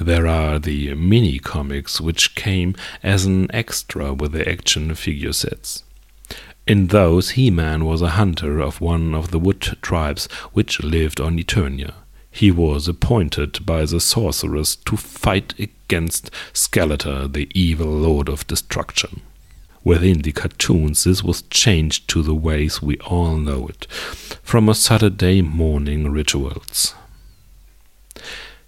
There 0.00 0.26
are 0.26 0.58
the 0.58 0.94
mini 0.94 1.38
comics, 1.38 2.00
which 2.00 2.34
came 2.34 2.74
as 3.02 3.24
an 3.24 3.48
extra 3.54 4.12
with 4.12 4.32
the 4.32 4.48
action 4.48 4.94
figure 4.94 5.32
sets. 5.32 5.84
In 6.66 6.88
those, 6.88 7.30
He 7.30 7.50
Man 7.50 7.84
was 7.84 8.02
a 8.02 8.10
hunter 8.10 8.60
of 8.60 8.80
one 8.80 9.14
of 9.14 9.30
the 9.30 9.38
wood 9.38 9.62
tribes 9.82 10.26
which 10.52 10.82
lived 10.82 11.20
on 11.20 11.38
Eternia. 11.38 11.94
he 12.36 12.50
was 12.50 12.86
appointed 12.86 13.64
by 13.64 13.86
the 13.86 13.98
sorceress 13.98 14.76
to 14.76 14.94
fight 14.94 15.54
against 15.58 16.30
Skeletor, 16.52 17.32
the 17.32 17.48
evil 17.54 17.86
lord 17.88 18.28
of 18.28 18.46
destruction. 18.46 19.22
Within 19.82 20.20
the 20.20 20.32
cartoons, 20.32 21.04
this 21.04 21.22
was 21.22 21.42
changed 21.48 22.08
to 22.08 22.22
the 22.22 22.34
ways 22.34 22.82
we 22.82 22.98
all 22.98 23.38
know 23.38 23.68
it, 23.68 23.86
from 24.42 24.68
a 24.68 24.74
Saturday 24.74 25.40
morning 25.40 26.12
rituals. 26.12 26.94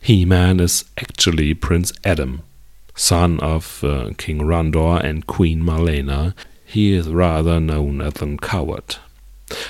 He 0.00 0.25
Man 0.25 0.61
is 0.61 0.85
actually 0.97 1.55
Prince 1.55 1.93
Adam, 2.05 2.43
son 2.95 3.40
of 3.40 3.83
uh, 3.85 4.11
King 4.17 4.40
Randor 4.40 5.02
and 5.02 5.26
Queen 5.26 5.62
Marlena. 5.62 6.35
He 6.64 6.93
is 6.93 7.09
rather 7.09 7.61
known 7.61 8.00
as 8.00 8.21
a 8.23 8.37
coward. 8.37 8.97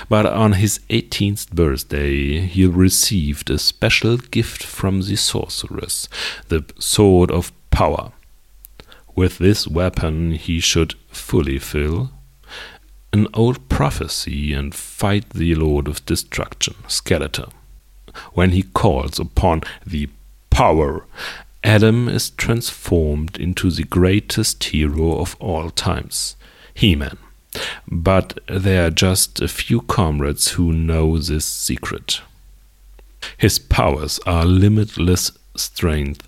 But 0.09 0.25
on 0.25 0.53
his 0.53 0.79
18th 0.89 1.51
birthday, 1.51 2.41
he 2.41 2.65
received 2.65 3.49
a 3.49 3.57
special 3.57 4.17
gift 4.17 4.63
from 4.63 5.01
the 5.01 5.15
sorceress, 5.15 6.09
the 6.47 6.65
Sword 6.79 7.31
of 7.31 7.51
Power. 7.71 8.11
With 9.15 9.37
this 9.37 9.67
weapon, 9.67 10.33
he 10.33 10.59
should 10.59 10.95
fully 11.09 11.59
fill 11.59 12.11
an 13.11 13.27
old 13.33 13.67
prophecy 13.69 14.53
and 14.53 14.75
fight 14.75 15.31
the 15.31 15.55
Lord 15.55 15.87
of 15.87 16.05
Destruction, 16.05 16.75
Skeletor. 16.87 17.51
When 18.33 18.51
he 18.51 18.63
calls 18.63 19.19
upon 19.19 19.61
the 19.85 20.09
power, 20.59 21.05
Adam 21.63 22.09
is 22.09 22.31
transformed 22.31 23.37
into 23.37 23.71
the 23.71 23.85
greatest 23.85 24.61
hero 24.61 25.17
of 25.17 25.37
all 25.39 25.69
times, 25.69 26.35
He 26.73 26.97
Man. 26.97 27.17
But 27.89 28.39
there 28.45 28.87
are 28.87 28.91
just 28.91 29.39
a 29.39 29.47
few 29.47 29.79
comrades 29.79 30.49
who 30.49 30.73
know 30.73 31.17
this 31.17 31.45
secret. 31.45 32.19
His 33.37 33.57
powers 33.57 34.19
are 34.25 34.43
limitless 34.43 35.31
strength, 35.55 36.27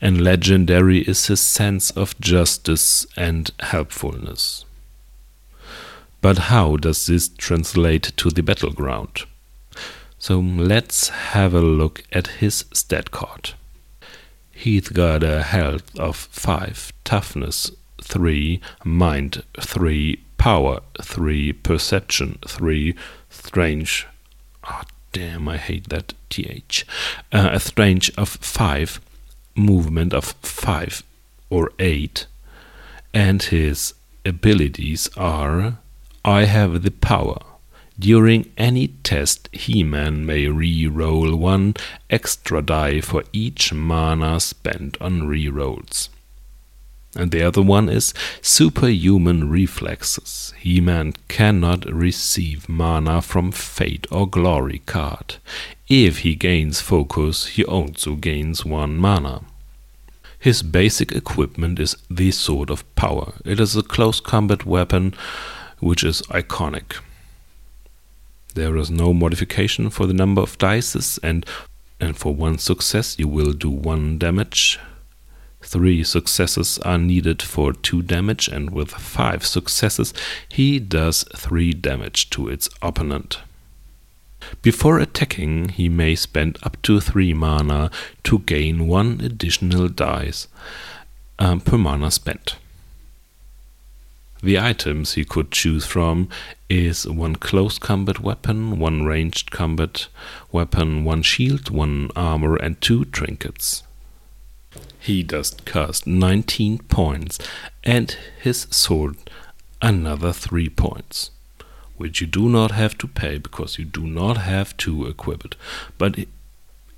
and 0.00 0.22
legendary 0.22 1.00
is 1.00 1.26
his 1.26 1.40
sense 1.40 1.90
of 1.90 2.20
justice 2.20 3.08
and 3.16 3.50
helpfulness. 3.58 4.64
But 6.20 6.38
how 6.46 6.76
does 6.76 7.08
this 7.08 7.28
translate 7.28 8.12
to 8.18 8.30
the 8.30 8.44
battleground? 8.44 9.24
So 10.18 10.40
let's 10.40 11.08
have 11.08 11.54
a 11.54 11.60
look 11.60 12.02
at 12.12 12.38
his 12.42 12.64
stat 12.72 13.10
card. 13.12 13.50
He's 14.50 14.88
got 14.88 15.22
a 15.22 15.44
health 15.44 15.96
of 15.96 16.16
5, 16.16 16.92
toughness 17.04 17.70
3, 18.02 18.60
mind 18.84 19.44
3, 19.60 20.18
power 20.36 20.80
3, 21.00 21.52
perception 21.52 22.38
3, 22.46 22.96
strange. 23.30 24.08
Oh, 24.68 24.82
damn, 25.12 25.48
I 25.48 25.56
hate 25.56 25.88
that 25.90 26.14
th. 26.30 26.84
Uh, 27.30 27.50
a 27.52 27.60
strange 27.60 28.10
of 28.18 28.28
5, 28.28 29.00
movement 29.54 30.12
of 30.12 30.24
5 30.42 31.04
or 31.48 31.70
8, 31.78 32.26
and 33.14 33.40
his 33.44 33.94
abilities 34.26 35.08
are 35.16 35.78
I 36.24 36.44
have 36.44 36.82
the 36.82 36.90
power. 36.90 37.38
During 37.98 38.52
any 38.56 38.88
test, 38.88 39.48
He-Man 39.52 40.24
may 40.24 40.46
re-roll 40.46 41.34
one 41.34 41.74
extra 42.08 42.62
die 42.62 43.00
for 43.00 43.24
each 43.32 43.72
mana 43.72 44.38
spent 44.38 44.96
on 45.00 45.26
re-rolls. 45.26 46.08
And 47.16 47.32
the 47.32 47.42
other 47.42 47.62
one 47.62 47.88
is 47.88 48.14
superhuman 48.40 49.50
reflexes. 49.50 50.52
He-Man 50.58 51.14
cannot 51.26 51.92
receive 51.92 52.68
mana 52.68 53.20
from 53.20 53.50
Fate 53.50 54.06
or 54.12 54.28
Glory 54.28 54.82
card. 54.86 55.36
If 55.88 56.18
he 56.18 56.36
gains 56.36 56.80
focus, 56.80 57.46
he 57.46 57.64
also 57.64 58.14
gains 58.14 58.64
one 58.64 58.96
mana. 58.96 59.40
His 60.38 60.62
basic 60.62 61.10
equipment 61.10 61.80
is 61.80 61.96
the 62.08 62.30
Sword 62.30 62.70
of 62.70 62.84
Power. 62.94 63.32
It 63.44 63.58
is 63.58 63.74
a 63.74 63.82
close 63.82 64.20
combat 64.20 64.64
weapon 64.64 65.14
which 65.80 66.04
is 66.04 66.22
iconic. 66.28 67.00
There 68.58 68.76
is 68.76 68.90
no 68.90 69.14
modification 69.14 69.88
for 69.88 70.06
the 70.06 70.18
number 70.22 70.42
of 70.42 70.58
dices 70.58 71.18
and 71.22 71.46
and 72.00 72.16
for 72.16 72.34
one 72.34 72.58
success 72.58 73.16
you 73.18 73.28
will 73.28 73.52
do 73.52 73.70
one 73.70 74.18
damage 74.18 74.78
Three 75.60 76.04
successes 76.04 76.78
are 76.78 76.98
needed 76.98 77.42
for 77.42 77.72
two 77.72 78.00
damage, 78.00 78.48
and 78.48 78.70
with 78.70 78.90
five 78.90 79.44
successes, 79.44 80.14
he 80.48 80.78
does 80.78 81.24
three 81.34 81.72
damage 81.72 82.30
to 82.30 82.48
its 82.48 82.68
opponent. 82.80 83.40
Before 84.62 85.00
attacking, 85.00 85.70
he 85.70 85.88
may 85.88 86.14
spend 86.14 86.58
up 86.62 86.80
to 86.82 87.00
three 87.00 87.34
mana 87.34 87.90
to 88.22 88.38
gain 88.38 88.86
one 88.86 89.20
additional 89.20 89.88
dice 89.88 90.46
um, 91.40 91.60
per 91.60 91.76
mana 91.76 92.10
spent. 92.12 92.56
The 94.42 94.58
items 94.58 95.14
he 95.14 95.24
could 95.24 95.50
choose 95.50 95.84
from 95.84 96.28
is 96.68 97.06
one 97.06 97.36
close 97.36 97.78
combat 97.78 98.20
weapon, 98.20 98.78
one 98.78 99.04
ranged 99.04 99.50
combat 99.50 100.06
weapon, 100.52 101.04
one 101.04 101.22
shield, 101.22 101.70
one 101.70 102.10
armor, 102.14 102.56
and 102.56 102.80
two 102.80 103.04
trinkets. 103.06 103.82
He 105.00 105.22
does 105.22 105.56
cost 105.64 106.06
19 106.06 106.78
points, 106.88 107.38
and 107.82 108.16
his 108.40 108.66
sword 108.70 109.16
another 109.80 110.32
3 110.32 110.68
points, 110.68 111.30
which 111.96 112.20
you 112.20 112.26
do 112.26 112.48
not 112.48 112.72
have 112.72 112.96
to 112.98 113.08
pay 113.08 113.38
because 113.38 113.78
you 113.78 113.84
do 113.84 114.06
not 114.06 114.36
have 114.36 114.76
to 114.78 115.06
equip 115.06 115.44
it. 115.44 115.56
But 115.96 116.26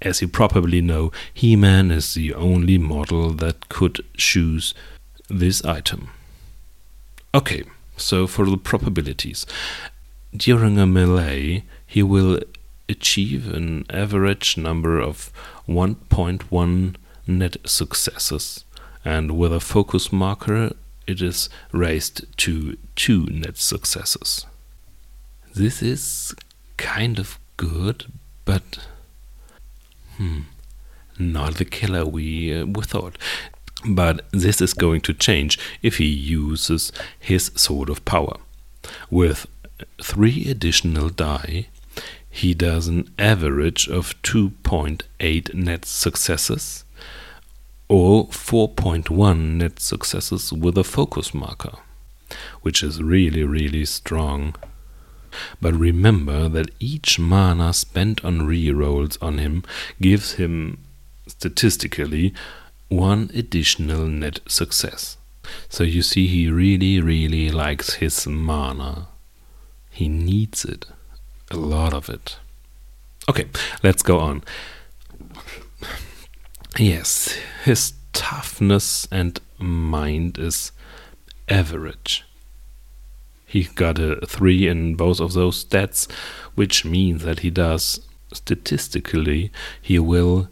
as 0.02 0.20
you 0.20 0.28
probably 0.28 0.80
know, 0.80 1.12
He 1.32 1.56
Man 1.56 1.90
is 1.90 2.14
the 2.14 2.34
only 2.34 2.78
model 2.78 3.30
that 3.34 3.68
could 3.68 4.04
choose 4.16 4.74
this 5.28 5.64
item. 5.64 6.10
Okay, 7.32 7.62
so 7.96 8.26
for 8.26 8.44
the 8.44 8.56
probabilities. 8.56 9.46
During 10.36 10.78
a 10.78 10.86
melee, 10.86 11.64
he 11.86 12.02
will 12.02 12.40
achieve 12.88 13.52
an 13.52 13.84
average 13.88 14.56
number 14.56 14.98
of 14.98 15.32
1.1 15.68 16.96
net 17.26 17.56
successes, 17.64 18.64
and 19.04 19.38
with 19.38 19.52
a 19.52 19.60
focus 19.60 20.12
marker 20.12 20.72
it 21.06 21.22
is 21.22 21.48
raised 21.72 22.26
to 22.38 22.76
two 22.96 23.26
net 23.26 23.56
successes. 23.56 24.46
This 25.54 25.82
is 25.82 26.34
kind 26.76 27.18
of 27.18 27.38
good, 27.56 28.06
but 28.44 28.78
hmm, 30.16 30.42
not 31.18 31.56
the 31.56 31.64
killer 31.64 32.04
we, 32.04 32.54
uh, 32.54 32.66
we 32.66 32.82
thought. 32.82 33.16
But 33.86 34.26
this 34.30 34.60
is 34.60 34.74
going 34.74 35.00
to 35.02 35.14
change 35.14 35.58
if 35.82 35.96
he 35.96 36.06
uses 36.06 36.92
his 37.18 37.50
Sword 37.54 37.88
of 37.88 38.04
Power. 38.04 38.36
With 39.10 39.46
three 40.02 40.46
additional 40.50 41.08
die, 41.08 41.68
he 42.28 42.54
does 42.54 42.88
an 42.88 43.12
average 43.18 43.88
of 43.88 44.20
2.8 44.22 45.54
net 45.54 45.84
successes 45.84 46.84
or 47.88 48.28
4.1 48.28 49.56
net 49.56 49.80
successes 49.80 50.52
with 50.52 50.78
a 50.78 50.84
focus 50.84 51.34
marker, 51.34 51.72
which 52.62 52.84
is 52.84 53.02
really, 53.02 53.42
really 53.42 53.84
strong. 53.84 54.54
But 55.60 55.74
remember 55.74 56.48
that 56.48 56.70
each 56.78 57.18
mana 57.18 57.72
spent 57.72 58.24
on 58.24 58.42
rerolls 58.42 59.18
on 59.20 59.38
him 59.38 59.64
gives 60.00 60.34
him, 60.34 60.78
statistically, 61.26 62.32
one 62.90 63.30
additional 63.34 64.06
net 64.06 64.40
success. 64.46 65.16
So 65.68 65.84
you 65.84 66.02
see, 66.02 66.26
he 66.26 66.50
really, 66.50 67.00
really 67.00 67.50
likes 67.50 67.94
his 67.94 68.26
mana. 68.26 69.08
He 69.90 70.08
needs 70.08 70.64
it. 70.64 70.86
A 71.50 71.56
lot 71.56 71.94
of 71.94 72.08
it. 72.08 72.36
Okay, 73.28 73.46
let's 73.82 74.02
go 74.02 74.18
on. 74.18 74.42
Yes, 76.78 77.36
his 77.64 77.94
toughness 78.12 79.08
and 79.10 79.40
mind 79.58 80.38
is 80.38 80.72
average. 81.48 82.24
He 83.46 83.64
got 83.64 83.98
a 83.98 84.24
3 84.26 84.68
in 84.68 84.94
both 84.94 85.20
of 85.20 85.32
those 85.32 85.64
stats, 85.64 86.10
which 86.54 86.84
means 86.84 87.22
that 87.24 87.40
he 87.40 87.50
does, 87.50 88.00
statistically, 88.32 89.50
he 89.80 89.98
will 89.98 90.48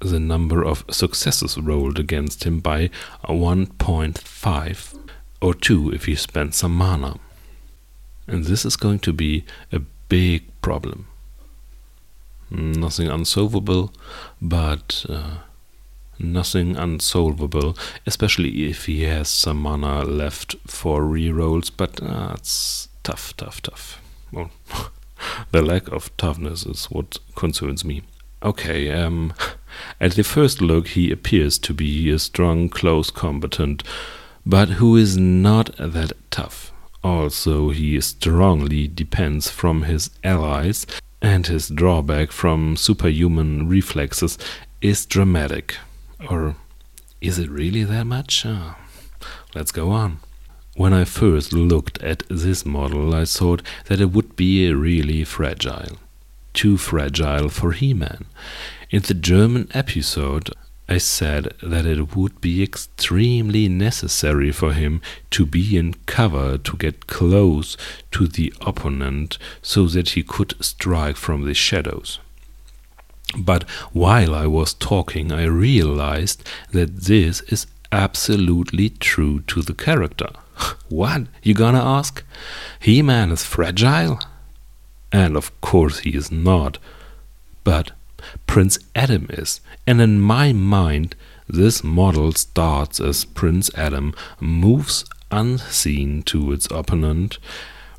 the 0.00 0.20
number 0.20 0.64
of 0.64 0.84
successes 0.90 1.58
rolled 1.58 1.98
against 1.98 2.44
him 2.44 2.60
by 2.60 2.90
1.5 3.24 4.98
or 5.40 5.54
2 5.54 5.92
if 5.92 6.04
he 6.04 6.14
spends 6.14 6.56
some 6.56 6.74
mana. 6.74 7.18
And 8.26 8.44
this 8.44 8.64
is 8.64 8.76
going 8.76 8.98
to 9.00 9.12
be 9.12 9.44
a 9.72 9.80
big 10.08 10.44
problem 10.60 11.06
nothing 12.50 13.08
unsolvable, 13.08 13.92
but 14.40 15.04
uh, 15.08 15.38
nothing 16.18 16.76
unsolvable, 16.76 17.76
especially 18.06 18.68
if 18.68 18.86
he 18.86 19.02
has 19.02 19.28
some 19.28 19.58
mana 19.58 20.04
left 20.04 20.56
for 20.66 21.02
rerolls, 21.02 21.70
but 21.74 22.02
uh, 22.02 22.32
it's 22.34 22.88
tough, 23.02 23.36
tough, 23.36 23.62
tough. 23.62 24.00
Well, 24.32 24.50
the 25.52 25.62
lack 25.62 25.88
of 25.88 26.14
toughness 26.16 26.64
is 26.66 26.86
what 26.86 27.18
concerns 27.34 27.84
me. 27.84 28.02
Okay, 28.42 28.92
um, 28.92 29.32
at 30.00 30.12
the 30.12 30.22
first 30.22 30.60
look, 30.60 30.88
he 30.88 31.10
appears 31.10 31.58
to 31.58 31.74
be 31.74 32.10
a 32.10 32.18
strong 32.18 32.68
close 32.68 33.10
combatant, 33.10 33.82
but 34.46 34.68
who 34.70 34.96
is 34.96 35.16
not 35.16 35.74
that 35.76 36.12
tough. 36.30 36.72
Also, 37.02 37.70
he 37.70 38.00
strongly 38.00 38.86
depends 38.86 39.50
from 39.50 39.82
his 39.82 40.10
allies, 40.22 40.86
and 41.20 41.46
his 41.46 41.68
drawback 41.68 42.30
from 42.30 42.76
superhuman 42.76 43.68
reflexes 43.68 44.38
is 44.80 45.04
dramatic. 45.04 45.76
Or 46.30 46.54
is 47.20 47.38
it 47.38 47.50
really 47.50 47.82
that 47.84 48.04
much? 48.04 48.46
Uh, 48.46 48.74
let's 49.54 49.72
go 49.72 49.90
on. 49.90 50.20
When 50.76 50.92
I 50.92 51.04
first 51.04 51.52
looked 51.52 52.00
at 52.02 52.22
this 52.28 52.64
model, 52.64 53.12
I 53.12 53.24
thought 53.24 53.62
that 53.86 54.00
it 54.00 54.12
would 54.12 54.36
be 54.36 54.72
really 54.72 55.24
fragile. 55.24 55.98
Too 56.58 56.76
fragile 56.76 57.50
for 57.50 57.70
He 57.70 57.94
Man. 57.94 58.24
In 58.90 59.02
the 59.02 59.14
German 59.14 59.68
episode, 59.74 60.50
I 60.88 60.98
said 60.98 61.54
that 61.62 61.86
it 61.86 62.16
would 62.16 62.40
be 62.40 62.64
extremely 62.64 63.68
necessary 63.68 64.50
for 64.50 64.72
him 64.72 65.00
to 65.30 65.46
be 65.46 65.76
in 65.76 65.94
cover 66.06 66.58
to 66.58 66.76
get 66.76 67.06
close 67.06 67.76
to 68.10 68.26
the 68.26 68.52
opponent 68.60 69.38
so 69.62 69.86
that 69.86 70.08
he 70.10 70.24
could 70.24 70.56
strike 70.58 71.14
from 71.14 71.44
the 71.44 71.54
shadows. 71.54 72.18
But 73.38 73.62
while 73.92 74.34
I 74.34 74.48
was 74.48 74.74
talking, 74.74 75.30
I 75.30 75.44
realized 75.44 76.42
that 76.72 77.02
this 77.02 77.40
is 77.42 77.68
absolutely 77.92 78.88
true 78.88 79.42
to 79.42 79.62
the 79.62 79.74
character. 79.74 80.30
what, 80.88 81.28
you 81.40 81.54
gonna 81.54 81.84
ask? 81.84 82.24
He 82.80 83.00
Man 83.00 83.30
is 83.30 83.44
fragile? 83.44 84.18
And 85.12 85.36
of 85.36 85.58
course 85.60 86.00
he 86.00 86.10
is 86.10 86.30
not. 86.30 86.78
But 87.64 87.92
Prince 88.46 88.78
Adam 88.94 89.26
is, 89.30 89.60
and 89.86 90.00
in 90.00 90.20
my 90.20 90.52
mind, 90.52 91.14
this 91.48 91.82
model 91.82 92.32
starts 92.32 93.00
as 93.00 93.24
Prince 93.24 93.70
Adam 93.74 94.14
moves 94.40 95.04
unseen 95.30 96.22
to 96.24 96.52
its 96.52 96.66
opponent, 96.70 97.38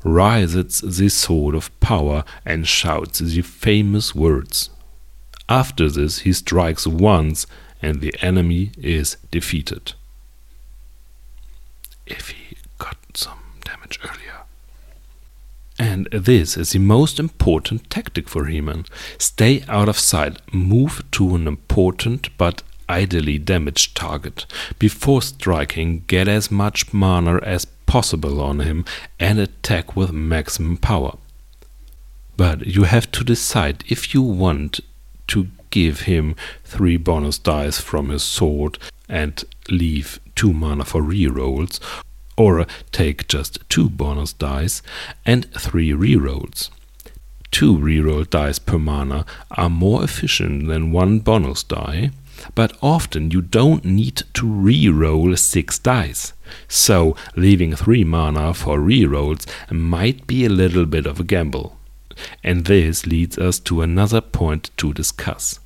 raises 0.04 0.80
the 0.80 1.08
sword 1.08 1.54
of 1.54 1.78
power, 1.80 2.24
and 2.44 2.66
shouts 2.66 3.18
the 3.18 3.42
famous 3.42 4.14
words. 4.14 4.70
After 5.48 5.88
this, 5.88 6.20
he 6.20 6.32
strikes 6.32 6.86
once, 6.86 7.46
and 7.82 8.00
the 8.00 8.14
enemy 8.22 8.70
is 8.78 9.16
defeated. 9.30 9.94
If 12.06 12.28
he 12.30 12.56
got 12.78 12.96
some 13.14 13.40
damage 13.64 13.98
earlier. 14.04 14.39
And 15.80 16.08
this 16.12 16.58
is 16.58 16.72
the 16.72 16.78
most 16.78 17.18
important 17.18 17.88
tactic 17.88 18.28
for 18.28 18.44
He-Man. 18.44 18.84
Stay 19.16 19.64
out 19.66 19.88
of 19.88 19.98
sight, 19.98 20.36
move 20.52 21.02
to 21.12 21.34
an 21.34 21.48
important 21.48 22.36
but 22.36 22.62
ideally 22.90 23.38
damaged 23.38 23.96
target. 23.96 24.44
Before 24.78 25.22
striking, 25.22 26.04
get 26.06 26.28
as 26.28 26.50
much 26.50 26.92
mana 26.92 27.38
as 27.38 27.64
possible 27.86 28.42
on 28.42 28.60
him 28.60 28.84
and 29.18 29.38
attack 29.38 29.96
with 29.96 30.12
maximum 30.12 30.76
power. 30.76 31.16
But 32.36 32.66
you 32.66 32.82
have 32.82 33.10
to 33.12 33.24
decide 33.24 33.82
if 33.88 34.12
you 34.12 34.20
want 34.20 34.80
to 35.28 35.48
give 35.70 36.00
him 36.00 36.36
3 36.64 36.98
bonus 36.98 37.38
dice 37.38 37.80
from 37.80 38.10
his 38.10 38.22
sword 38.22 38.76
and 39.08 39.42
leave 39.70 40.20
2 40.34 40.52
mana 40.52 40.84
for 40.84 41.00
rerolls, 41.00 41.80
or 42.40 42.66
take 42.90 43.28
just 43.28 43.58
two 43.68 43.90
bonus 43.90 44.32
dice 44.32 44.80
and 45.26 45.44
three 45.52 45.90
rerolls. 45.90 46.70
Two 47.50 47.76
reroll 47.76 48.24
dice 48.30 48.58
per 48.58 48.78
mana 48.78 49.26
are 49.50 49.68
more 49.68 50.02
efficient 50.02 50.66
than 50.66 50.90
one 50.90 51.18
bonus 51.18 51.62
die, 51.62 52.12
but 52.54 52.74
often 52.80 53.30
you 53.30 53.42
don't 53.42 53.84
need 53.84 54.22
to 54.32 54.46
reroll 54.46 55.38
six 55.38 55.78
dice. 55.78 56.32
So 56.66 57.14
leaving 57.36 57.76
three 57.76 58.04
mana 58.04 58.54
for 58.54 58.78
rerolls 58.78 59.46
might 59.70 60.26
be 60.26 60.46
a 60.46 60.56
little 60.62 60.86
bit 60.86 61.04
of 61.04 61.20
a 61.20 61.24
gamble. 61.24 61.76
And 62.42 62.64
this 62.64 63.06
leads 63.06 63.36
us 63.36 63.58
to 63.60 63.82
another 63.82 64.22
point 64.22 64.70
to 64.78 64.94
discuss. 64.94 65.60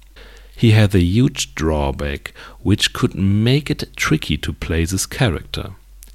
He 0.56 0.72
had 0.72 0.92
a 0.92 1.00
huge 1.00 1.54
drawback 1.54 2.32
which 2.62 2.92
could 2.92 3.14
make 3.14 3.70
it 3.70 3.96
tricky 3.96 4.36
to 4.38 4.52
play 4.52 4.84
this 4.84 5.06
character. 5.06 5.74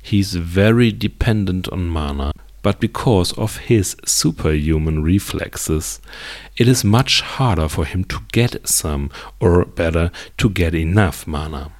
He's 0.09 0.33
very 0.33 0.91
dependent 0.91 1.69
on 1.69 1.87
mana, 1.87 2.31
but 2.63 2.79
because 2.79 3.31
of 3.33 3.57
his 3.57 3.95
superhuman 4.05 5.03
reflexes, 5.03 6.01
it 6.57 6.67
is 6.67 6.83
much 6.83 7.21
harder 7.21 7.69
for 7.69 7.85
him 7.85 8.03
to 8.05 8.21
get 8.31 8.67
some, 8.67 9.11
or 9.39 9.63
better, 9.65 10.09
to 10.39 10.49
get 10.49 10.73
enough 10.73 11.27
mana. 11.27 11.71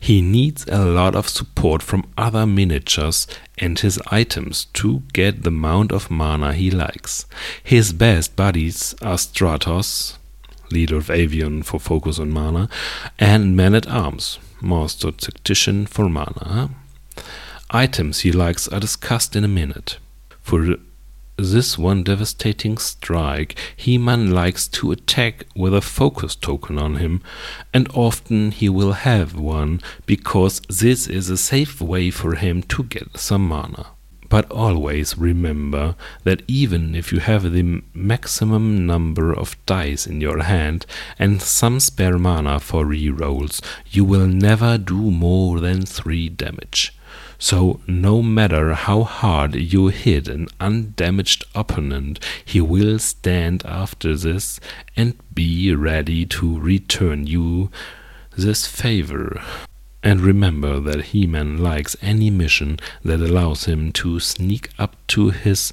He 0.00 0.20
needs 0.20 0.66
a 0.66 0.84
lot 0.84 1.14
of 1.14 1.28
support 1.28 1.80
from 1.80 2.10
other 2.18 2.44
miniatures 2.44 3.28
and 3.56 3.78
his 3.78 4.00
items 4.10 4.64
to 4.80 5.04
get 5.12 5.44
the 5.44 5.50
amount 5.50 5.92
of 5.92 6.10
mana 6.10 6.52
he 6.54 6.72
likes. 6.72 7.26
His 7.62 7.92
best 7.92 8.34
buddies 8.34 8.96
are 9.00 9.16
Stratos, 9.16 10.18
leader 10.72 10.96
of 10.96 11.06
Avion 11.06 11.64
for 11.64 11.78
focus 11.78 12.18
on 12.18 12.32
mana, 12.32 12.68
and 13.16 13.56
Man 13.56 13.76
at 13.76 13.86
Arms, 13.86 14.40
master 14.60 15.12
tactician 15.12 15.86
for 15.86 16.08
mana. 16.08 16.70
Items 17.74 18.20
he 18.20 18.32
likes 18.32 18.68
are 18.68 18.80
discussed 18.80 19.34
in 19.34 19.44
a 19.44 19.48
minute. 19.48 19.96
For 20.42 20.76
this 21.38 21.78
one 21.78 22.02
devastating 22.02 22.76
strike, 22.76 23.58
He-Man 23.74 24.30
likes 24.30 24.68
to 24.68 24.92
attack 24.92 25.46
with 25.56 25.74
a 25.74 25.80
focus 25.80 26.34
token 26.36 26.78
on 26.78 26.96
him, 26.96 27.22
and 27.72 27.88
often 27.94 28.50
he 28.50 28.68
will 28.68 28.92
have 28.92 29.34
one 29.34 29.80
because 30.04 30.60
this 30.68 31.06
is 31.06 31.30
a 31.30 31.38
safe 31.38 31.80
way 31.80 32.10
for 32.10 32.34
him 32.34 32.62
to 32.64 32.84
get 32.84 33.16
some 33.16 33.48
mana. 33.48 33.86
But 34.28 34.50
always 34.50 35.16
remember 35.16 35.94
that 36.24 36.42
even 36.46 36.94
if 36.94 37.10
you 37.10 37.20
have 37.20 37.52
the 37.52 37.82
maximum 37.94 38.86
number 38.86 39.32
of 39.32 39.56
dice 39.64 40.06
in 40.06 40.20
your 40.20 40.42
hand 40.42 40.84
and 41.18 41.40
some 41.40 41.80
spare 41.80 42.18
mana 42.18 42.60
for 42.60 42.84
rerolls, 42.84 43.62
you 43.90 44.04
will 44.04 44.26
never 44.26 44.76
do 44.76 45.10
more 45.10 45.58
than 45.58 45.86
3 45.86 46.28
damage. 46.28 46.92
So, 47.42 47.80
no 47.88 48.22
matter 48.22 48.72
how 48.74 49.02
hard 49.02 49.56
you 49.56 49.88
hit 49.88 50.28
an 50.28 50.46
undamaged 50.60 51.44
opponent, 51.56 52.20
he 52.44 52.60
will 52.60 53.00
stand 53.00 53.66
after 53.66 54.16
this 54.16 54.60
and 54.96 55.18
be 55.34 55.74
ready 55.74 56.24
to 56.24 56.60
return 56.60 57.26
you 57.26 57.68
this 58.38 58.68
favor. 58.68 59.42
And 60.04 60.20
remember 60.20 60.78
that 60.78 61.06
He 61.06 61.26
Man 61.26 61.58
likes 61.58 61.96
any 62.00 62.30
mission 62.30 62.78
that 63.04 63.20
allows 63.20 63.64
him 63.64 63.90
to 63.94 64.20
sneak 64.20 64.68
up 64.78 64.94
to 65.08 65.30
his 65.30 65.72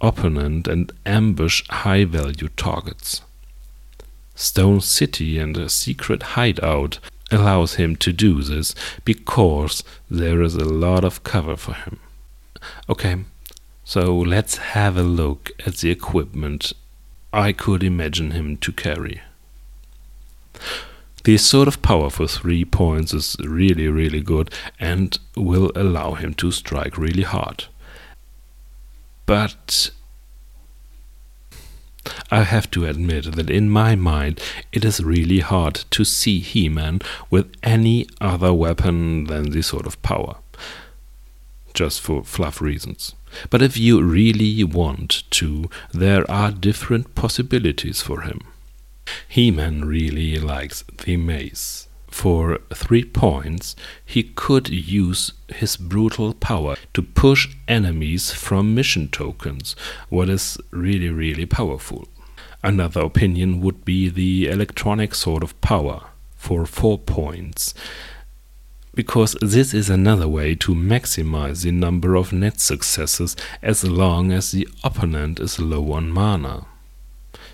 opponent 0.00 0.68
and 0.68 0.92
ambush 1.04 1.66
high 1.68 2.04
value 2.04 2.48
targets. 2.56 3.22
Stone 4.36 4.82
City 4.82 5.36
and 5.40 5.56
a 5.56 5.68
secret 5.68 6.22
hideout 6.38 7.00
allows 7.30 7.74
him 7.74 7.96
to 7.96 8.12
do 8.12 8.42
this 8.42 8.74
because 9.04 9.82
there 10.10 10.42
is 10.42 10.54
a 10.54 10.64
lot 10.64 11.04
of 11.04 11.24
cover 11.24 11.56
for 11.56 11.74
him. 11.74 11.98
Okay, 12.88 13.24
so 13.84 14.16
let's 14.16 14.56
have 14.58 14.96
a 14.96 15.02
look 15.02 15.52
at 15.66 15.76
the 15.76 15.90
equipment 15.90 16.72
I 17.32 17.52
could 17.52 17.82
imagine 17.82 18.30
him 18.30 18.56
to 18.58 18.72
carry. 18.72 19.20
The 21.24 21.36
Sword 21.38 21.66
of 21.66 21.82
Power 21.82 22.08
for 22.08 22.28
three 22.28 22.64
points 22.64 23.12
is 23.12 23.36
really, 23.40 23.88
really 23.88 24.20
good 24.20 24.52
and 24.78 25.18
will 25.36 25.72
allow 25.74 26.14
him 26.14 26.34
to 26.34 26.52
strike 26.52 26.96
really 26.96 27.24
hard. 27.24 27.64
But 29.26 29.90
I 32.30 32.42
have 32.42 32.70
to 32.72 32.84
admit 32.84 33.36
that 33.36 33.50
in 33.50 33.70
my 33.70 33.94
mind 33.96 34.40
it 34.72 34.84
is 34.84 35.02
really 35.02 35.40
hard 35.40 35.84
to 35.90 36.04
see 36.04 36.40
He 36.40 36.68
Man 36.68 37.00
with 37.30 37.52
any 37.62 38.06
other 38.20 38.52
weapon 38.52 39.24
than 39.24 39.50
this 39.50 39.68
Sword 39.68 39.86
of 39.86 40.00
Power. 40.02 40.36
Just 41.74 42.00
for 42.00 42.24
fluff 42.24 42.60
reasons. 42.60 43.14
But 43.50 43.62
if 43.62 43.76
you 43.76 44.02
really 44.02 44.64
want 44.64 45.24
to, 45.30 45.68
there 45.92 46.28
are 46.30 46.50
different 46.50 47.14
possibilities 47.14 48.00
for 48.00 48.22
him. 48.22 48.40
He 49.28 49.50
Man 49.50 49.84
really 49.84 50.38
likes 50.38 50.84
the 51.04 51.16
mace 51.16 51.85
for 52.16 52.58
three 52.72 53.04
points, 53.04 53.76
he 54.02 54.22
could 54.22 54.70
use 54.70 55.34
his 55.48 55.76
brutal 55.76 56.32
power 56.32 56.74
to 56.94 57.02
push 57.02 57.54
enemies 57.68 58.32
from 58.32 58.74
mission 58.74 59.06
tokens, 59.08 59.76
what 60.08 60.30
is 60.30 60.56
really, 60.70 61.10
really 61.10 61.44
powerful. 61.44 62.08
Another 62.64 63.02
opinion 63.02 63.60
would 63.60 63.84
be 63.84 64.08
the 64.08 64.48
electronic 64.48 65.14
sword 65.14 65.42
of 65.42 65.60
power 65.60 66.04
for 66.36 66.64
four 66.64 66.98
points, 66.98 67.74
because 68.94 69.36
this 69.42 69.74
is 69.74 69.90
another 69.90 70.26
way 70.26 70.54
to 70.54 70.74
maximize 70.74 71.64
the 71.64 71.70
number 71.70 72.16
of 72.16 72.32
net 72.32 72.60
successes 72.60 73.36
as 73.60 73.84
long 73.84 74.32
as 74.32 74.52
the 74.52 74.66
opponent 74.82 75.38
is 75.38 75.58
low 75.58 75.92
on 75.92 76.10
mana. 76.10 76.64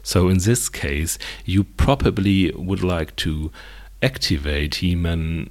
So 0.04 0.28
in 0.28 0.38
this 0.38 0.68
case, 0.68 1.18
you 1.44 1.64
probably 1.64 2.52
would 2.52 2.84
like 2.84 3.16
to 3.16 3.50
activate 4.02 4.76
He-Man 4.76 5.50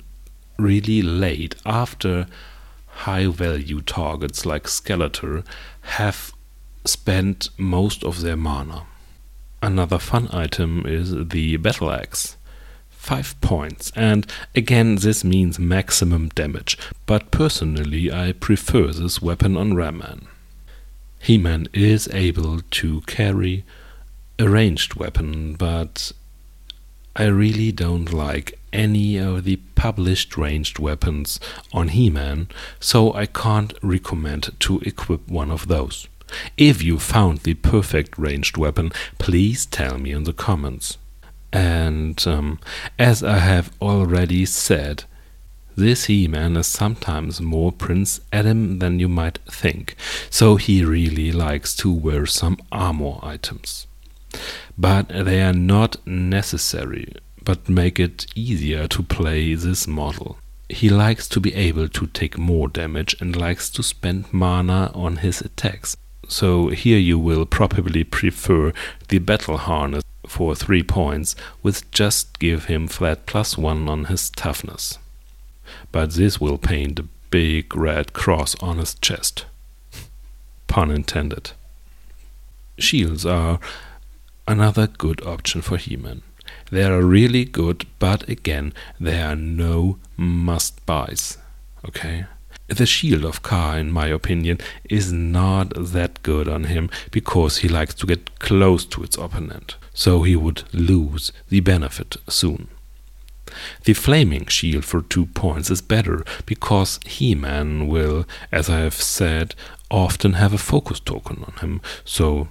really 0.58 1.02
late 1.02 1.56
after 1.66 2.28
high 2.88 3.28
value 3.28 3.82
targets 3.82 4.46
like 4.46 4.64
Skeletor 4.64 5.46
have 5.82 6.32
spent 6.86 7.50
most 7.58 8.04
of 8.04 8.22
their 8.22 8.38
mana. 8.38 8.86
Another 9.62 10.00
fun 10.00 10.28
item 10.32 10.86
is 10.86 11.30
the 11.30 11.58
Battle 11.58 11.92
Axe. 11.92 12.38
5 12.90 13.42
points, 13.42 13.92
and 13.96 14.28
again 14.54 14.98
this 14.98 15.24
means 15.24 15.58
maximum 15.58 16.30
damage, 16.30 16.78
but 17.08 17.32
personally 17.32 18.12
I 18.12 18.32
prefer 18.32 18.92
this 18.92 19.20
weapon 19.20 19.58
on 19.58 19.76
Ram-Man. 19.76 20.28
He-Man 21.20 21.68
is 21.74 22.08
able 22.14 22.62
to 22.62 23.02
carry 23.02 23.64
a 24.38 24.48
ranged 24.48 24.94
weapon, 24.96 25.56
but 25.56 26.12
I 27.16 27.26
really 27.26 27.72
don't 27.72 28.14
like 28.14 28.58
any 28.72 29.18
of 29.18 29.44
the 29.44 29.58
published 29.76 30.38
ranged 30.38 30.80
weapons 30.80 31.40
on 31.74 31.90
He-Man, 31.90 32.48
so 32.80 33.14
I 33.14 33.26
can't 33.26 33.74
recommend 33.82 34.52
to 34.62 34.80
equip 34.80 35.28
one 35.28 35.52
of 35.52 35.68
those. 35.68 36.08
If 36.58 36.82
you 36.82 36.98
found 37.00 37.40
the 37.40 37.56
perfect 37.56 38.18
ranged 38.18 38.56
weapon, 38.56 38.92
please 39.20 39.66
tell 39.66 39.98
me 39.98 40.12
in 40.12 40.24
the 40.24 40.34
comments. 40.34 40.98
And 41.52 42.26
um, 42.26 42.60
as 42.98 43.24
I 43.24 43.40
have 43.40 43.74
already 43.82 44.46
said, 44.46 45.04
this 45.76 46.06
He-Man 46.06 46.56
is 46.56 46.68
sometimes 46.68 47.42
more 47.42 47.74
Prince 47.74 48.22
Adam 48.32 48.80
than 48.80 49.00
you 49.00 49.10
might 49.10 49.40
think, 49.50 49.96
so 50.30 50.56
he 50.56 50.86
really 50.86 51.32
likes 51.34 51.76
to 51.78 51.92
wear 51.92 52.26
some 52.26 52.58
armor 52.72 53.20
items. 53.22 53.88
But 54.78 55.10
they 55.10 55.42
are 55.42 55.54
not 55.54 56.06
necessary, 56.08 57.14
but 57.44 57.70
make 57.70 58.00
it 58.00 58.26
easier 58.36 58.88
to 58.88 59.04
play 59.04 59.54
this 59.54 59.88
model. 59.88 60.38
He 60.70 60.90
likes 60.90 61.28
to 61.30 61.40
be 61.40 61.54
able 61.54 61.90
to 61.90 62.08
take 62.08 62.38
more 62.38 62.68
damage 62.68 63.16
and 63.20 63.36
likes 63.36 63.70
to 63.72 63.84
spend 63.84 64.32
mana 64.32 64.92
on 64.94 65.18
his 65.18 65.42
attacks. 65.42 65.98
So 66.28 66.70
here 66.70 66.98
you 66.98 67.20
will 67.20 67.46
probably 67.46 68.06
prefer 68.06 68.72
the 69.10 69.20
battle 69.20 69.58
harness 69.58 70.04
for 70.26 70.56
3 70.56 70.82
points, 70.84 71.36
which 71.62 71.90
just 71.92 72.40
give 72.40 72.66
him 72.66 72.88
flat 72.88 73.26
plus 73.26 73.58
1 73.58 73.90
on 73.90 74.06
his 74.06 74.30
toughness. 74.30 74.98
But 75.92 76.12
this 76.12 76.40
will 76.40 76.58
paint 76.58 77.00
a 77.00 77.08
big 77.32 77.76
red 77.76 78.14
cross 78.14 78.56
on 78.62 78.78
his 78.78 78.94
chest. 78.96 79.46
Pun 80.68 80.90
intended. 80.90 81.52
Shields 82.78 83.26
are 83.26 83.60
another 84.48 84.88
good 84.88 85.26
option 85.26 85.62
for 85.62 85.78
He-Man. 85.78 86.22
They 86.72 86.84
are 86.84 87.02
really 87.02 87.46
good, 87.46 87.86
but 88.00 88.28
again, 88.28 88.74
they 89.00 89.22
are 89.22 89.36
no 89.36 90.00
must 90.18 90.86
buys. 90.86 91.38
Okay? 91.88 92.26
The 92.68 92.86
Shield 92.86 93.26
of 93.26 93.44
Ka, 93.44 93.74
in 93.76 93.92
my 93.92 94.08
opinion, 94.08 94.60
is 94.90 95.12
not 95.12 95.74
that 95.76 96.24
good 96.24 96.48
on 96.48 96.66
him 96.66 96.90
because 97.12 97.58
he 97.58 97.68
likes 97.68 97.94
to 97.96 98.08
get 98.08 98.40
close 98.40 98.86
to 98.86 99.04
its 99.04 99.18
opponent, 99.18 99.76
so 99.94 100.24
he 100.24 100.38
would 100.38 100.64
lose 100.74 101.34
the 101.50 101.60
benefit 101.60 102.16
soon. 102.30 102.70
The 103.84 103.94
Flaming 103.94 104.46
Shield 104.46 104.86
for 104.86 105.02
two 105.02 105.26
points 105.26 105.70
is 105.70 105.82
better 105.82 106.24
because 106.46 107.00
He 107.06 107.36
Man 107.36 107.90
will, 107.90 108.26
as 108.52 108.70
I 108.70 108.80
have 108.80 108.94
said, 108.94 109.56
often 109.90 110.34
have 110.34 110.54
a 110.54 110.58
focus 110.58 111.02
token 111.02 111.44
on 111.46 111.54
him, 111.60 111.82
so 112.06 112.48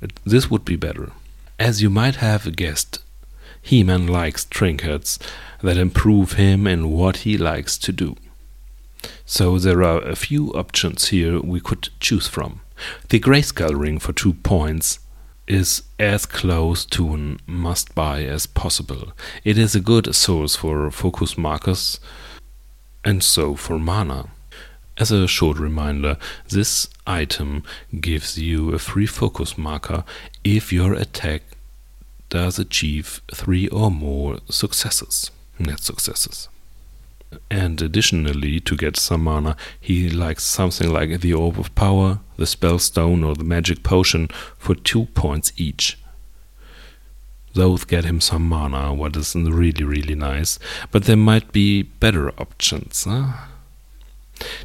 it, 0.00 0.12
this 0.24 0.50
would 0.50 0.64
be 0.64 0.76
better. 0.76 1.12
As 1.58 1.82
you 1.82 1.90
might 1.90 2.16
have 2.16 2.54
guessed, 2.54 3.00
He 3.60 3.82
Man 3.82 4.06
likes 4.06 4.44
trinkets 4.44 5.18
that 5.60 5.76
improve 5.76 6.32
him 6.32 6.66
in 6.66 6.92
what 6.92 7.18
he 7.18 7.36
likes 7.36 7.76
to 7.78 7.92
do. 7.92 8.16
So 9.26 9.58
there 9.58 9.82
are 9.82 10.00
a 10.00 10.14
few 10.14 10.52
options 10.52 11.08
here 11.08 11.40
we 11.40 11.60
could 11.60 11.88
choose 11.98 12.28
from. 12.28 12.60
The 13.08 13.18
Grayskull 13.18 13.74
ring 13.74 13.98
for 13.98 14.12
two 14.12 14.34
points 14.34 15.00
is 15.48 15.82
as 15.98 16.26
close 16.26 16.84
to 16.84 17.14
a 17.14 17.50
must 17.50 17.94
buy 17.94 18.22
as 18.22 18.46
possible. 18.46 19.12
It 19.44 19.58
is 19.58 19.74
a 19.74 19.80
good 19.80 20.14
source 20.14 20.54
for 20.54 20.90
focus 20.90 21.36
markers 21.36 21.98
and 23.04 23.24
so 23.24 23.56
for 23.56 23.78
mana. 23.78 24.28
As 24.98 25.12
a 25.12 25.28
short 25.28 25.58
reminder, 25.58 26.16
this 26.48 26.88
item 27.06 27.62
gives 28.00 28.36
you 28.36 28.74
a 28.74 28.78
free 28.78 29.06
focus 29.06 29.56
marker 29.56 30.02
if 30.42 30.72
your 30.72 30.92
attack 30.92 31.42
does 32.28 32.58
achieve 32.58 33.22
three 33.32 33.68
or 33.68 33.90
more 33.90 34.38
successes, 34.50 35.30
net 35.58 35.80
successes. 35.80 36.48
And 37.50 37.80
additionally, 37.80 38.58
to 38.60 38.76
get 38.76 38.96
some 38.96 39.24
mana, 39.24 39.56
he 39.80 40.10
likes 40.10 40.44
something 40.44 40.90
like 40.90 41.20
the 41.20 41.32
Orb 41.32 41.60
of 41.60 41.74
Power, 41.74 42.20
the 42.36 42.46
Spell 42.46 42.78
Stone, 42.78 43.22
or 43.22 43.34
the 43.34 43.44
Magic 43.44 43.82
Potion 43.82 44.28
for 44.56 44.74
two 44.74 45.06
points 45.06 45.52
each. 45.56 45.98
Those 47.54 47.84
get 47.84 48.04
him 48.04 48.20
some 48.20 48.48
mana, 48.48 48.94
what 48.94 49.16
is 49.16 49.34
really, 49.34 49.84
really 49.84 50.14
nice. 50.14 50.58
But 50.90 51.04
there 51.04 51.16
might 51.16 51.52
be 51.52 51.82
better 51.82 52.30
options. 52.40 53.04
Huh? 53.04 53.32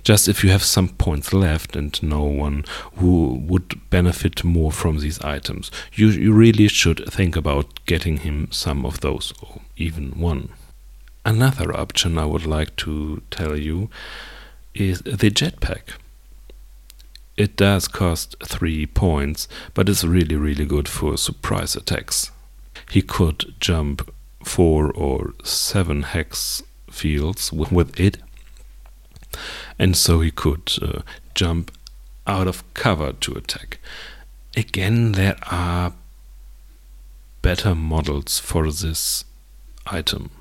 Just 0.03 0.27
if 0.27 0.43
you 0.43 0.49
have 0.49 0.63
some 0.63 0.89
points 0.89 1.33
left 1.33 1.75
and 1.75 2.01
no 2.03 2.23
one 2.23 2.65
who 2.97 3.41
would 3.47 3.89
benefit 3.89 4.43
more 4.43 4.71
from 4.71 4.99
these 4.99 5.19
items, 5.21 5.71
you, 5.93 6.09
you 6.09 6.33
really 6.33 6.67
should 6.67 7.05
think 7.11 7.35
about 7.35 7.85
getting 7.85 8.17
him 8.17 8.47
some 8.51 8.85
of 8.85 9.01
those, 9.01 9.33
or 9.41 9.61
even 9.77 10.11
one. 10.11 10.49
Another 11.25 11.75
option 11.75 12.17
I 12.17 12.25
would 12.25 12.45
like 12.45 12.75
to 12.77 13.21
tell 13.31 13.55
you 13.57 13.89
is 14.73 14.99
the 15.01 15.31
jetpack. 15.31 15.97
It 17.35 17.55
does 17.55 17.87
cost 17.87 18.35
3 18.45 18.85
points, 18.87 19.47
but 19.73 19.89
it's 19.89 20.03
really, 20.03 20.35
really 20.35 20.65
good 20.65 20.87
for 20.87 21.17
surprise 21.17 21.75
attacks. 21.75 22.31
He 22.91 23.01
could 23.01 23.55
jump 23.59 24.13
4 24.43 24.91
or 24.91 25.33
7 25.43 26.03
hex 26.03 26.61
fields 26.91 27.51
with 27.51 27.99
it, 27.99 28.17
and 29.77 29.95
so 29.95 30.19
he 30.19 30.31
could 30.31 30.71
uh, 30.81 31.01
jump 31.33 31.71
out 32.25 32.47
of 32.47 32.63
cover 32.73 33.13
to 33.13 33.33
attack. 33.33 33.79
Again, 34.55 35.13
there 35.13 35.37
are 35.51 35.93
better 37.41 37.75
models 37.75 38.39
for 38.39 38.71
this 38.71 39.25
item. 39.87 40.31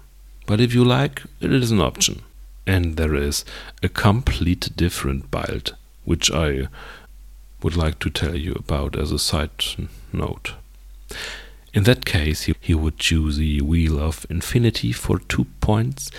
But 0.47 0.61
if 0.61 0.75
you 0.75 0.85
like, 0.85 1.23
it 1.41 1.53
is 1.53 1.71
an 1.71 1.81
option. 1.81 2.23
And 2.67 2.97
there 2.97 3.15
is 3.15 3.45
a 3.83 3.89
complete 3.89 4.71
different 4.77 5.31
build, 5.31 5.75
which 6.05 6.31
I 6.31 6.69
would 7.63 7.77
like 7.77 7.99
to 8.01 8.11
tell 8.11 8.37
you 8.37 8.53
about 8.53 8.97
as 8.97 9.11
a 9.11 9.19
side 9.19 9.51
note. 10.13 10.55
In 11.75 11.85
that 11.85 12.05
case, 12.05 12.43
he, 12.43 12.55
he 12.61 12.75
would 12.75 12.99
choose 12.99 13.37
the 13.37 13.61
Wheel 13.63 13.99
of 13.99 14.27
Infinity 14.29 14.93
for 14.93 15.19
two 15.19 15.47
points 15.61 16.11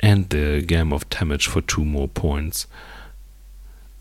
and 0.00 0.28
the 0.30 0.62
Gem 0.62 0.92
of 0.92 1.08
Damage 1.10 1.46
for 1.46 1.60
two 1.60 1.84
more 1.84 2.08
points. 2.08 2.66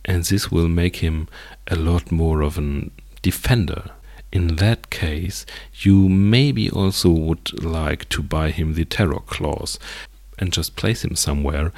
And 0.06 0.24
this 0.24 0.52
will 0.52 0.68
make 0.68 0.98
him 0.98 1.28
a 1.68 1.76
lot 1.76 2.12
more 2.12 2.42
of 2.42 2.58
a 2.58 2.90
defender 3.22 3.92
in 4.32 4.58
that 4.58 4.90
case, 4.90 5.46
you 5.74 6.10
maybe 6.10 6.70
also 6.70 7.10
would 7.10 7.64
like 7.64 8.08
to 8.10 8.22
buy 8.22 8.52
him 8.52 8.74
the 8.74 8.86
Terror 8.86 9.22
Claws 9.22 9.80
and 10.38 10.52
just 10.52 10.76
place 10.76 11.04
him 11.04 11.16
somewhere 11.16 11.72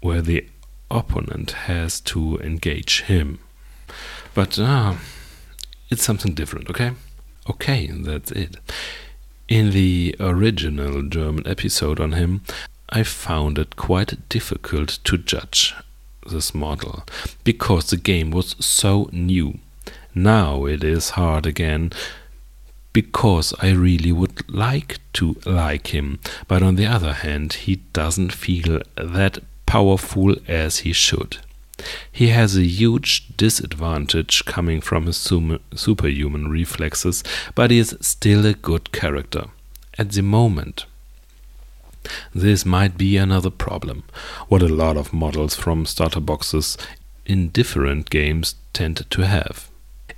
where 0.00 0.22
the 0.22 0.46
opponent 0.90 1.52
has 1.52 2.00
to 2.00 2.38
engage 2.38 3.02
him. 3.02 3.38
But 4.34 4.58
uh, 4.58 4.94
it's 5.90 6.02
something 6.02 6.34
different, 6.34 6.70
okay? 6.70 6.92
Okay, 7.48 7.86
that's 7.86 8.32
it. 8.32 8.56
In 9.48 9.70
the 9.70 10.16
original 10.18 11.02
German 11.02 11.46
episode 11.46 12.00
on 12.00 12.12
him, 12.12 12.42
I 12.94 13.04
found 13.04 13.58
it 13.58 13.74
quite 13.76 14.28
difficult 14.28 14.98
to 15.04 15.16
judge 15.16 15.74
this 16.30 16.54
model 16.54 17.04
because 17.42 17.88
the 17.88 17.96
game 17.96 18.30
was 18.30 18.54
so 18.60 19.08
new. 19.12 19.58
Now 20.14 20.66
it 20.66 20.84
is 20.84 21.10
hard 21.10 21.46
again 21.46 21.92
because 22.92 23.54
I 23.62 23.70
really 23.70 24.12
would 24.12 24.46
like 24.52 24.98
to 25.14 25.36
like 25.46 25.94
him, 25.94 26.20
but 26.46 26.62
on 26.62 26.76
the 26.76 26.84
other 26.84 27.14
hand, 27.14 27.54
he 27.54 27.76
doesn't 27.94 28.34
feel 28.34 28.82
that 28.96 29.38
powerful 29.64 30.36
as 30.46 30.80
he 30.80 30.92
should. 30.92 31.38
He 32.12 32.28
has 32.28 32.58
a 32.58 32.66
huge 32.66 33.34
disadvantage 33.38 34.44
coming 34.44 34.82
from 34.82 35.06
his 35.06 35.16
superhuman 35.16 36.50
reflexes, 36.50 37.24
but 37.54 37.70
he 37.70 37.78
is 37.78 37.96
still 38.02 38.44
a 38.44 38.52
good 38.52 38.92
character 38.92 39.46
at 39.96 40.10
the 40.10 40.22
moment. 40.22 40.84
This 42.34 42.64
might 42.64 42.96
be 42.96 43.16
another 43.16 43.50
problem, 43.50 44.04
what 44.48 44.62
a 44.62 44.68
lot 44.68 44.96
of 44.96 45.12
models 45.12 45.54
from 45.54 45.86
starter 45.86 46.20
boxes 46.20 46.76
in 47.26 47.48
different 47.48 48.10
games 48.10 48.56
tend 48.72 49.08
to 49.10 49.22
have. 49.26 49.68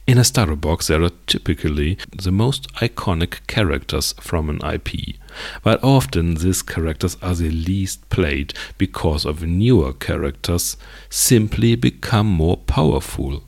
In 0.06 0.18
a 0.18 0.24
starter 0.24 0.56
box, 0.56 0.88
there 0.88 1.02
are 1.02 1.10
typically 1.26 1.96
the 2.14 2.30
most 2.30 2.70
iconic 2.74 3.46
characters 3.46 4.14
from 4.20 4.50
an 4.50 4.60
IP, 4.62 5.16
but 5.62 5.82
often 5.82 6.34
these 6.34 6.60
characters 6.60 7.16
are 7.22 7.34
the 7.34 7.50
least 7.50 8.08
played 8.10 8.52
because 8.76 9.24
of 9.24 9.42
newer 9.42 9.94
characters 9.94 10.76
simply 11.08 11.74
become 11.74 12.26
more 12.26 12.58
powerful. 12.58 13.44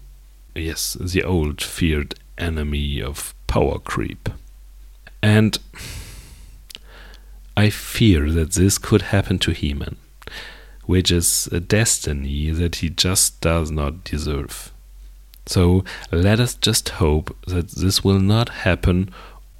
Yes, 0.54 0.96
the 0.98 1.22
old 1.22 1.62
feared 1.62 2.14
enemy 2.38 3.02
of 3.02 3.34
power 3.46 3.78
creep. 3.78 4.30
And 5.22 5.58
I 7.56 7.70
fear 7.70 8.30
that 8.32 8.52
this 8.52 8.78
could 8.78 9.02
happen 9.02 9.38
to 9.40 9.52
He 9.52 9.74
which 10.84 11.10
is 11.10 11.48
a 11.50 11.60
destiny 11.60 12.50
that 12.50 12.76
he 12.76 12.88
just 12.88 13.40
does 13.40 13.70
not 13.70 14.04
deserve. 14.04 14.72
So 15.46 15.84
let 16.10 16.40
us 16.40 16.54
just 16.54 16.88
hope 17.00 17.36
that 17.46 17.70
this 17.70 18.02
will 18.02 18.20
not 18.20 18.48
happen 18.50 19.10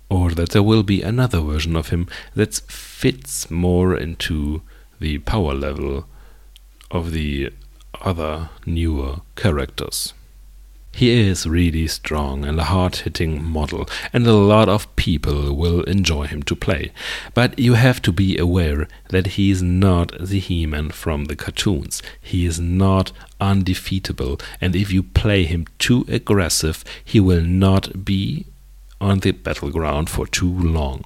or 0.09 0.31
that 0.33 0.51
there 0.51 0.63
will 0.63 0.83
be 0.83 1.03
another 1.03 1.41
version 1.41 1.77
of 1.77 1.89
him 1.89 2.09
that 2.35 2.55
fits 2.55 3.51
more 3.51 3.97
into 3.97 4.63
the 5.01 5.19
power 5.19 5.55
level 5.55 6.07
of 6.91 7.13
the 7.13 7.53
other 8.01 8.51
newer 8.65 9.21
characters. 9.35 10.13
He 10.97 11.11
is 11.11 11.47
really 11.47 11.89
strong 11.89 12.47
and 12.47 12.59
a 12.59 12.65
hard 12.65 12.97
hitting 12.97 13.45
model, 13.45 13.87
and 14.15 14.27
a 14.27 14.33
lot 14.33 14.71
of 14.71 14.97
people 14.97 15.55
will 15.55 15.83
enjoy 15.83 16.27
him 16.27 16.43
to 16.45 16.57
play. 16.57 16.91
But 17.35 17.59
you 17.59 17.75
have 17.75 18.01
to 18.01 18.13
be 18.13 18.39
aware 18.39 18.89
that 19.11 19.27
he 19.37 19.51
is 19.51 19.63
not 19.63 20.13
the 20.19 20.39
He 20.39 20.65
Man 20.65 20.89
from 20.89 21.27
the 21.27 21.37
cartoons. 21.37 22.03
He 22.19 22.47
is 22.47 22.59
not 22.59 23.13
undefeatable, 23.43 24.41
and 24.59 24.75
if 24.75 24.91
you 24.91 25.03
play 25.03 25.45
him 25.45 25.67
too 25.79 26.07
aggressive, 26.09 26.83
he 27.05 27.21
will 27.21 27.43
not 27.43 28.07
be 28.07 28.47
on 28.99 29.19
the 29.19 29.33
battleground 29.33 30.09
for 30.09 30.27
too 30.27 30.51
long. 30.51 31.05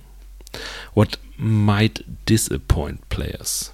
What 0.94 1.16
might 1.37 2.24
disappoint 2.26 3.09
players. 3.09 3.72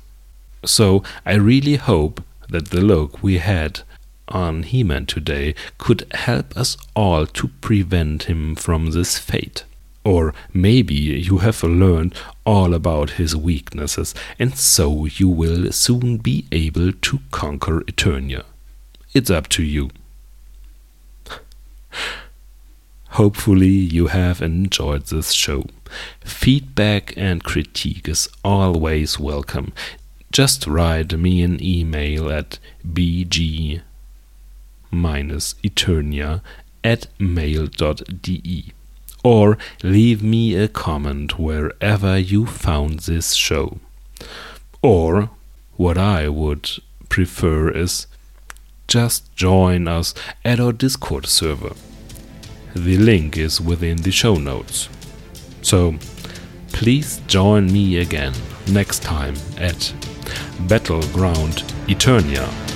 So 0.65 1.03
I 1.27 1.35
really 1.35 1.77
hope 1.77 2.25
that 2.49 2.71
the 2.71 2.81
look 2.81 3.23
we 3.23 3.37
had 3.37 3.81
on 4.29 4.63
He 4.65 4.83
Man 4.83 5.07
today 5.07 5.55
could 5.79 6.07
help 6.13 6.57
us 6.57 6.77
all 6.95 7.27
to 7.27 7.49
prevent 7.61 8.25
him 8.25 8.55
from 8.55 8.91
this 8.91 9.19
fate. 9.19 9.65
Or 10.05 10.35
maybe 10.55 10.95
you 10.95 11.39
have 11.39 11.63
learned 11.63 12.15
all 12.45 12.75
about 12.75 13.11
his 13.11 13.35
weaknesses, 13.35 14.15
and 14.39 14.57
so 14.57 15.07
you 15.07 15.29
will 15.29 15.73
soon 15.73 16.19
be 16.19 16.47
able 16.53 16.93
to 16.93 17.21
conquer 17.33 17.81
Eternia. 17.83 18.45
It's 19.13 19.31
up 19.31 19.49
to 19.49 19.65
you. 19.65 19.91
Hopefully, 23.11 23.67
you 23.69 24.09
have 24.09 24.43
enjoyed 24.43 25.07
this 25.07 25.33
show. 25.33 25.65
Feedback 26.21 27.15
and 27.17 27.43
critique 27.43 28.09
is 28.09 28.29
always 28.45 29.19
welcome. 29.19 29.73
Just 30.31 30.67
write 30.67 31.19
me 31.19 31.43
an 31.43 31.63
email 31.63 32.31
at 32.31 32.59
bg 32.87 33.81
eternia 34.93 36.41
at 36.83 37.07
mail.de 37.19 38.73
or 39.27 39.59
leave 39.83 40.23
me 40.23 40.55
a 40.55 40.69
comment 40.69 41.37
wherever 41.37 42.17
you 42.17 42.47
found 42.47 43.01
this 43.01 43.35
show. 43.35 43.79
Or, 44.83 45.31
what 45.77 45.99
I 45.99 46.29
would 46.29 46.71
prefer 47.09 47.69
is 47.71 48.07
just 48.87 49.35
join 49.35 49.89
us 49.89 50.15
at 50.45 50.61
our 50.61 50.73
Discord 50.73 51.27
server. 51.27 51.75
The 52.77 52.99
link 52.99 53.37
is 53.37 53.61
within 53.61 53.97
the 53.97 54.13
show 54.13 54.37
notes. 54.37 54.89
So, 55.61 55.97
please 56.69 57.21
join 57.27 57.73
me 57.73 57.99
again 57.99 58.33
next 58.69 59.03
time 59.03 59.35
at 59.59 59.93
Battleground 60.69 61.65
Eternia. 61.89 62.76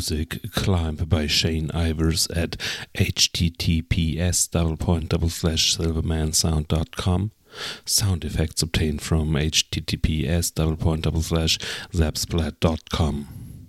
Music 0.00 0.50
Climb 0.52 0.96
by 0.96 1.26
Shane 1.26 1.68
Ivers 1.74 2.26
at 2.34 2.52
https 2.94 4.50
double 4.50 4.78
point 4.78 5.10
double 5.10 5.28
slash 5.28 5.76
silvermansound.com. 5.76 7.32
Sound 7.84 8.24
effects 8.24 8.62
obtained 8.62 9.02
from 9.02 9.32
https 9.32 10.54
double 10.54 10.76
point 10.78 11.02
double 11.02 11.20
slash 11.20 11.58
zapsplat.com. 11.92 13.39